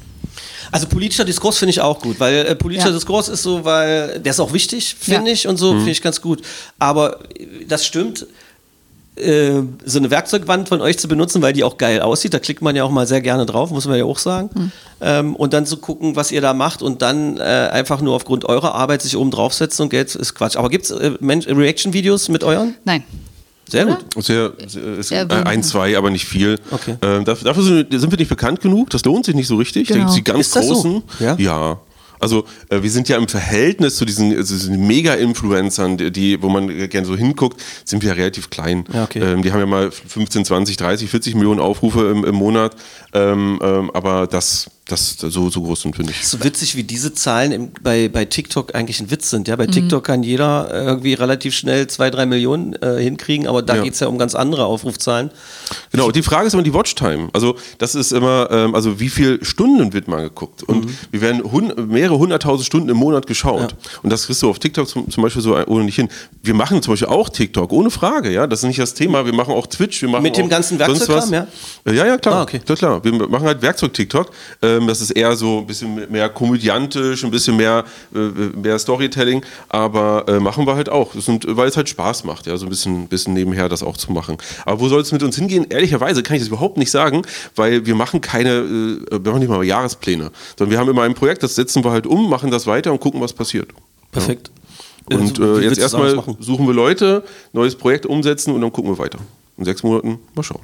[0.73, 2.95] Also politischer Diskurs finde ich auch gut, weil äh, politischer Ja.
[2.95, 5.33] Diskurs ist so, weil der ist auch wichtig, finde Ja.
[5.35, 6.43] ich, und so finde ich ganz gut.
[6.79, 7.21] Aber
[7.67, 8.27] das stimmt,
[9.21, 12.63] äh, so eine Werkzeugwand von euch zu benutzen, weil die auch geil aussieht, da klickt
[12.63, 14.73] man ja auch mal sehr gerne drauf, muss man ja auch sagen.
[15.01, 18.45] Ähm, und dann zu gucken, was ihr da macht und dann äh, einfach nur aufgrund
[18.45, 20.57] eurer Arbeit sich oben draufsetzen und Geld ist Quatsch.
[20.57, 22.75] Aber gibt es äh, Reaction-Videos mit euren?
[22.85, 23.05] Nein.
[23.69, 23.99] Sehr gut.
[24.19, 26.59] Sehr, sehr, äh, ein, zwei, aber nicht viel.
[26.73, 26.97] Okay.
[27.03, 28.91] Ähm, dafür dafür sind, sind wir nicht bekannt genug.
[28.91, 29.87] Das lohnt sich nicht so richtig.
[29.87, 30.07] Da Genau.
[30.07, 30.75] gibt's die ganz Ist das so?
[30.75, 31.03] großen.
[31.21, 31.37] Ja?
[31.39, 31.81] ja.
[32.21, 36.69] Also äh, wir sind ja im Verhältnis zu diesen, also diesen Mega-Influencern, die, wo man
[36.89, 38.85] gerne so hinguckt, sind wir ja relativ klein.
[38.93, 39.21] Ja, okay.
[39.21, 42.77] ähm, die haben ja mal 15, 20, 30, 40 Millionen Aufrufe im, im Monat.
[43.13, 46.27] Ähm, ähm, aber das Das so, so groß sind, finde ich.
[46.27, 49.47] So witzig, wie diese Zahlen im, bei, bei TikTok eigentlich ein Witz sind.
[49.47, 53.63] Ja, bei TikTok kann jeder äh, irgendwie relativ schnell zwei, drei Millionen äh, hinkriegen, aber
[53.63, 53.83] da Ja.
[53.85, 55.31] geht es ja um ganz andere Aufrufzahlen.
[55.93, 57.29] Genau, die Frage ist immer die Watchtime.
[57.33, 60.65] Also das ist immer, ähm, also wie viele Stunden wird mal geguckt?
[60.65, 60.97] Und Mhm.
[61.13, 63.77] wir werden hun mehrere hunderttausend Stunden im Monat geschaut.
[64.03, 66.09] Und das kriegst du auf TikTok zum, zum Beispiel so ohne nicht hin.
[66.43, 68.49] Wir machen zum Beispiel auch TikTok, ohne Frage, ja.
[68.49, 69.25] Das ist nicht das Thema.
[69.25, 71.47] Wir machen auch Twitch, wir machen Mit dem auch ganzen sonst Werkzeugkram, ja?
[71.85, 72.35] Äh, Ja, ja, klar.
[72.35, 72.61] Ah, okay.
[72.67, 73.05] Ja, klar.
[73.05, 74.31] Wir machen halt Werkzeug-TikTok.
[74.77, 79.45] Ähm, das ist eher so ein bisschen mehr komödiantisch, ein bisschen mehr, äh, mehr Storytelling.
[79.69, 81.15] Aber äh, machen wir halt auch.
[81.15, 84.13] Sind, weil es halt Spaß macht, ja, so ein bisschen, bisschen nebenher das auch zu
[84.13, 84.37] machen.
[84.65, 85.67] Aber wo soll es mit uns hingehen?
[85.69, 87.23] Ehrlicherweise kann ich das überhaupt nicht sagen,
[87.57, 90.31] weil wir machen keine, äh, wir machen nicht mal Jahrespläne.
[90.59, 93.01] Sondern wir haben immer ein Projekt, das setzen wir halt um, machen das weiter und
[93.01, 93.69] gucken, was passiert.
[94.13, 94.51] Perfekt.
[95.11, 98.91] Und Also, wie äh, jetzt erstmal suchen wir Leute, neues Projekt umsetzen und dann gucken
[98.93, 99.19] wir weiter.
[99.57, 100.63] In sechs Monaten mal schauen.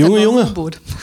[0.00, 0.52] Junge, Junge.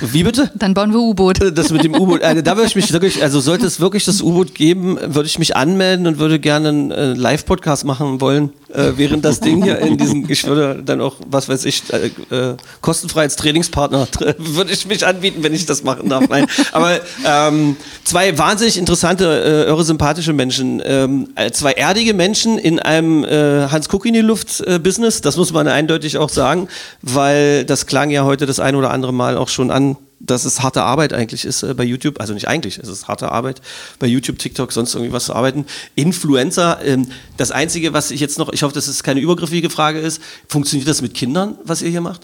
[0.01, 0.51] Wie bitte?
[0.55, 1.39] Dann bauen wir U-Boot.
[1.57, 4.21] Das mit dem U-Boot, also da würde ich mich wirklich, also sollte es wirklich das
[4.21, 8.91] U-Boot geben, würde ich mich anmelden und würde gerne einen äh, Live-Podcast machen wollen, äh,
[8.95, 12.55] während das Ding hier in diesem, ich würde dann auch, was weiß ich, äh, äh,
[12.81, 16.27] kostenfrei als Trainingspartner, tr- würde ich mich anbieten, wenn ich das machen darf.
[16.29, 16.45] Nein.
[16.71, 22.79] Aber ähm, zwei wahnsinnig interessante, äh, irre sympathische Menschen, ähm, äh, zwei erdige Menschen in
[22.79, 26.67] einem äh, Hans Kuck in die Luft äh, Business, das muss man eindeutig auch sagen,
[27.01, 30.61] weil das klang ja heute das ein oder andere Mal auch schon an, dass es
[30.61, 32.19] harte Arbeit eigentlich ist äh, bei YouTube.
[32.19, 33.61] Also nicht eigentlich, es ist harte Arbeit
[33.99, 35.65] bei YouTube, TikTok, sonst irgendwie was zu arbeiten.
[35.95, 37.07] Influencer, ähm,
[37.38, 40.88] das Einzige, was ich jetzt noch, ich hoffe, dass es keine übergriffige Frage ist, funktioniert
[40.88, 42.21] das mit Kindern, was ihr hier macht?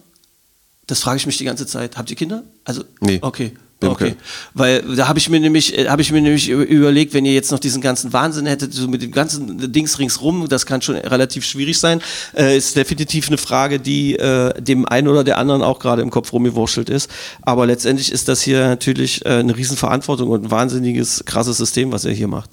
[0.88, 1.98] Das frage ich mich die ganze Zeit.
[1.98, 2.44] Habt ihr Kinder?
[2.64, 3.20] Also, Nee.
[3.22, 3.54] Okay.
[3.88, 4.10] Okay.
[4.10, 4.16] keine.
[4.54, 7.52] Weil da habe ich mir nämlich, äh, habe ich mir nämlich überlegt, wenn ihr jetzt
[7.52, 11.46] noch diesen ganzen Wahnsinn hättet, so mit dem ganzen Dings ringsrum, das kann schon relativ
[11.46, 12.02] schwierig sein,
[12.36, 16.10] äh, ist definitiv eine Frage, die äh, dem einen oder der anderen auch gerade im
[16.10, 17.10] Kopf rumgewurschtelt ist.
[17.42, 22.04] Aber letztendlich ist das hier natürlich äh, eine Riesenverantwortung und ein wahnsinniges, krasses System, was
[22.04, 22.50] ihr hier macht.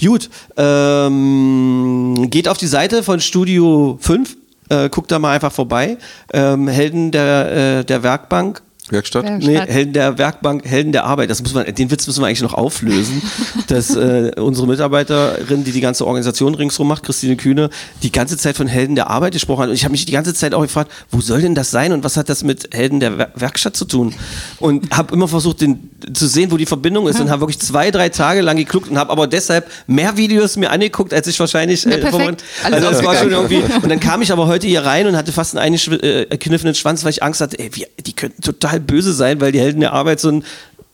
[0.00, 4.36] Gut, ähm, geht auf die Seite von Studio 5,
[4.70, 5.98] äh, guckt da mal einfach vorbei.
[6.32, 8.62] Ähm, Helden der, äh, der Werkbank.
[8.92, 9.24] Werkstatt?
[9.24, 9.38] Ja.
[9.38, 9.58] Nee.
[9.58, 11.30] Helden der Werkbank, Helden der Arbeit.
[11.30, 13.22] Das muss man, den Witz müssen wir eigentlich noch auflösen,
[13.68, 17.70] dass äh, unsere Mitarbeiterin, die die ganze Organisation ringsrum macht, Christine Kühne,
[18.02, 19.68] die ganze Zeit von Helden der Arbeit gesprochen hat.
[19.68, 22.04] Und ich habe mich die ganze Zeit auch gefragt, wo soll denn das sein und
[22.04, 24.14] was hat das mit Helden der Wer Werkstatt zu tun?
[24.58, 27.90] Und habe immer versucht, den, zu sehen, wo die Verbindung ist und habe wirklich zwei,
[27.90, 31.84] drei Tage lang gekluckt und habe aber deshalb mehr Videos mir angeguckt, als ich wahrscheinlich.
[31.84, 32.44] Ja, perfekt.
[32.62, 33.62] also Alles das war schon irgendwie.
[33.82, 37.10] Und dann kam ich aber heute hier rein und hatte fast einen eingekniffenen Schwanz, weil
[37.10, 40.20] ich Angst hatte, ey, wie, die könnten total böse sein, weil die Helden der Arbeit
[40.20, 40.44] so ein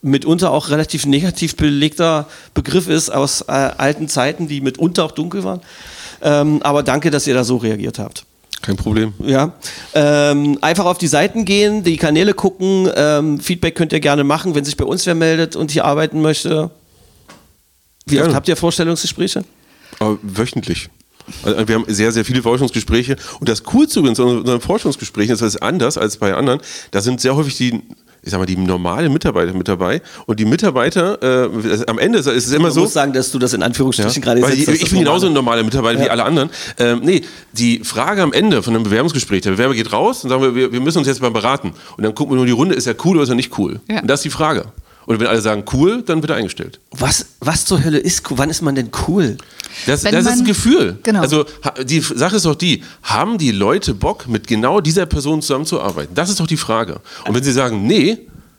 [0.02, 5.44] mitunter auch relativ negativ belegter Begriff ist aus äh, alten Zeiten, die mitunter auch dunkel
[5.44, 5.60] waren.
[6.22, 8.24] Ähm, aber danke, dass ihr da so reagiert habt.
[8.62, 9.12] Kein Problem.
[9.22, 9.52] Ja,
[9.94, 12.90] ähm, einfach auf die Seiten gehen, die Kanäle gucken.
[12.94, 16.22] Ähm, Feedback könnt ihr gerne machen, wenn sich bei uns wer meldet und hier arbeiten
[16.22, 16.70] möchte.
[18.06, 18.34] Wie oft Gerne.
[18.34, 19.44] habt ihr Vorstellungsgespräche?
[19.98, 20.88] Aber wöchentlich.
[21.42, 23.16] Also wir haben sehr, sehr viele Forschungsgespräche.
[23.40, 26.60] Und das Coolste übrigens an unseren Forschungsgesprächen ist, das ist anders als bei anderen.
[26.90, 27.82] Da sind sehr häufig die,
[28.22, 30.02] ich sag mal, die normalen Mitarbeiter mit dabei.
[30.26, 32.80] Und die Mitarbeiter, äh, am Ende ist es immer Man so.
[32.80, 35.26] muss sagen, dass du das in Anführungsstrichen gerade Weil setzt, ich, ich bin normal genauso
[35.26, 36.50] ein normaler Mitarbeiter wie alle anderen.
[36.78, 37.22] Ähm, nee,
[37.52, 40.72] die Frage am Ende von einem Bewerbungsgespräch, der Bewerber geht raus und sagen wir, wir,
[40.72, 41.72] wir müssen uns jetzt mal beraten.
[41.96, 43.80] Und dann gucken wir nur die Runde, ist er cool oder ist er nicht cool?
[43.88, 44.00] Ja.
[44.00, 44.66] Und das ist die Frage.
[45.06, 46.80] Und wenn alle sagen cool, dann wird er eingestellt.
[46.90, 48.38] Was, was zur Hölle ist cool?
[48.38, 49.36] Wann ist man denn cool?
[49.86, 50.98] Das, das ist ein Gefühl.
[51.02, 51.20] Genau.
[51.20, 51.46] Also
[51.84, 56.14] die Sache ist doch die, haben die Leute Bock, mit genau dieser Person zusammenzuarbeiten?
[56.14, 57.00] Das ist doch die Frage.
[57.26, 58.18] Und wenn sie sagen, nee,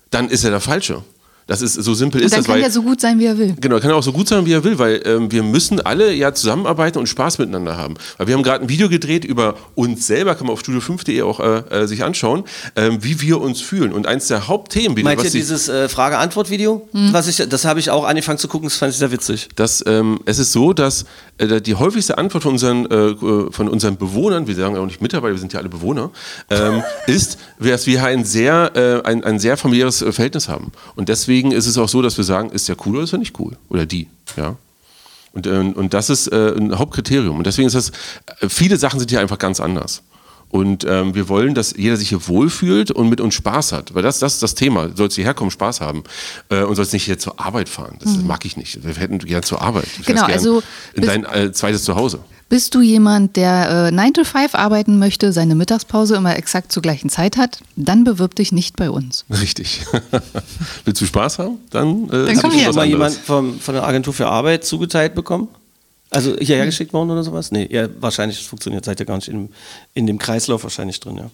[0.09, 1.03] dann ist er der Falsche.
[1.47, 3.25] Das ist so simpel Und ist dann das, kann weil er so gut sein, wie
[3.25, 3.55] er will.
[3.59, 6.11] Genau, kann er auch so gut sein, wie er will, weil ähm, wir müssen alle
[6.13, 7.95] ja zusammenarbeiten und Spaß miteinander haben.
[8.17, 11.39] Weil wir haben gerade ein Video gedreht über uns selber, kann man auf studio5.de auch
[11.39, 12.43] äh, äh, sich anschauen,
[12.75, 13.93] ähm, wie wir uns fühlen.
[13.93, 16.87] Und eins der Hauptthemen, wie Meint was ihr die- dieses äh, Frage-Antwort-Video?
[16.91, 19.47] Was ich, das habe ich auch angefangen zu gucken, das fand ich sehr witzig.
[19.55, 21.05] dass ähm, es ist so, dass
[21.37, 23.15] äh, die häufigste Antwort von unseren, äh,
[23.51, 26.11] von unseren Bewohnern, wir sagen ja auch nicht Mitarbeiter, wir sind ja alle Bewohner,
[26.49, 30.71] ähm, ist, dass wir ein sehr, äh, ein, ein sehr familiäres Verhältnis haben.
[30.95, 33.19] Und deswegen ist es auch so, dass wir sagen, ist der cool oder ist er
[33.19, 33.57] nicht cool?
[33.69, 34.55] Oder die, ja.
[35.33, 37.37] Und, äh, und das ist äh, ein Hauptkriterium.
[37.37, 37.91] Und deswegen ist das,
[38.41, 40.01] äh, viele Sachen sind hier einfach ganz anders.
[40.49, 43.93] Und ähm, wir wollen, dass jeder sich hier wohlfühlt und mit uns Spaß hat.
[43.93, 44.87] Weil das, das ist das Thema.
[44.87, 46.03] Du sollst hierher kommen, Spaß haben.
[46.49, 47.97] Äh, und sollst nicht hier zur Arbeit fahren.
[48.01, 48.83] Das mag ich nicht.
[48.85, 49.85] Wir hätten gern zur Arbeit.
[49.85, 52.19] Du fährst Genau, gern also In dein äh, zweites Zuhause.
[52.49, 56.81] Bist du jemand, der äh, 9 to 5 arbeiten möchte, seine Mittagspause immer exakt zur
[56.81, 59.25] gleichen Zeit hat, dann bewirb dich nicht bei uns.
[59.29, 59.81] Richtig.
[60.85, 61.57] Willst du Spaß haben?
[61.71, 62.69] Dann, äh, Dann her.
[62.69, 65.49] was mal jemand vom, von der Agentur für Arbeit zugeteilt bekommen?
[66.09, 67.51] Also hierher geschickt worden oder sowas?
[67.51, 69.49] Nee, ja, wahrscheinlich funktioniert, seid ihr gar nicht in,
[69.93, 71.29] in dem Kreislauf wahrscheinlich drin, ja.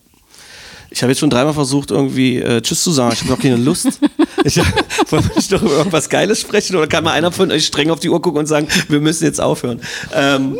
[0.89, 3.13] Ich habe jetzt schon dreimal versucht, irgendwie äh, Tschüss zu sagen.
[3.13, 3.99] Ich habe noch keine Lust.
[4.45, 7.65] Ich, wollen wir nicht noch über irgendwas Geiles sprechen oder kann mal einer von euch
[7.65, 9.79] streng auf die Uhr gucken und sagen, wir müssen jetzt aufhören?
[10.13, 10.57] Ähm,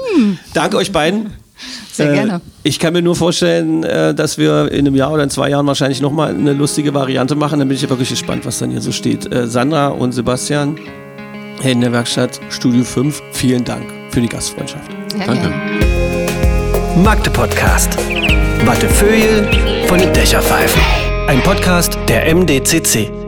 [0.54, 1.34] Danke euch beiden.
[1.92, 2.42] Sehr Äh, gerne.
[2.64, 5.68] Ich kann mir nur vorstellen, äh, dass wir in einem Jahr oder in zwei Jahren
[5.68, 7.60] wahrscheinlich nochmal eine lustige Variante machen.
[7.60, 9.30] Dann bin ich wirklich gespannt, was dann hier so steht.
[9.34, 10.78] Äh, Sandra und Sebastian
[11.62, 14.92] in der Werkstatt Studio 5, vielen Dank für die Gastfreundschaft.
[15.12, 15.52] Sehr Danke.
[17.04, 17.98] Magde Podcast.
[18.64, 19.50] Wattefeuille
[19.88, 20.82] von den Dächerpfeifen.
[21.28, 23.23] Ein Podcast der MDCC.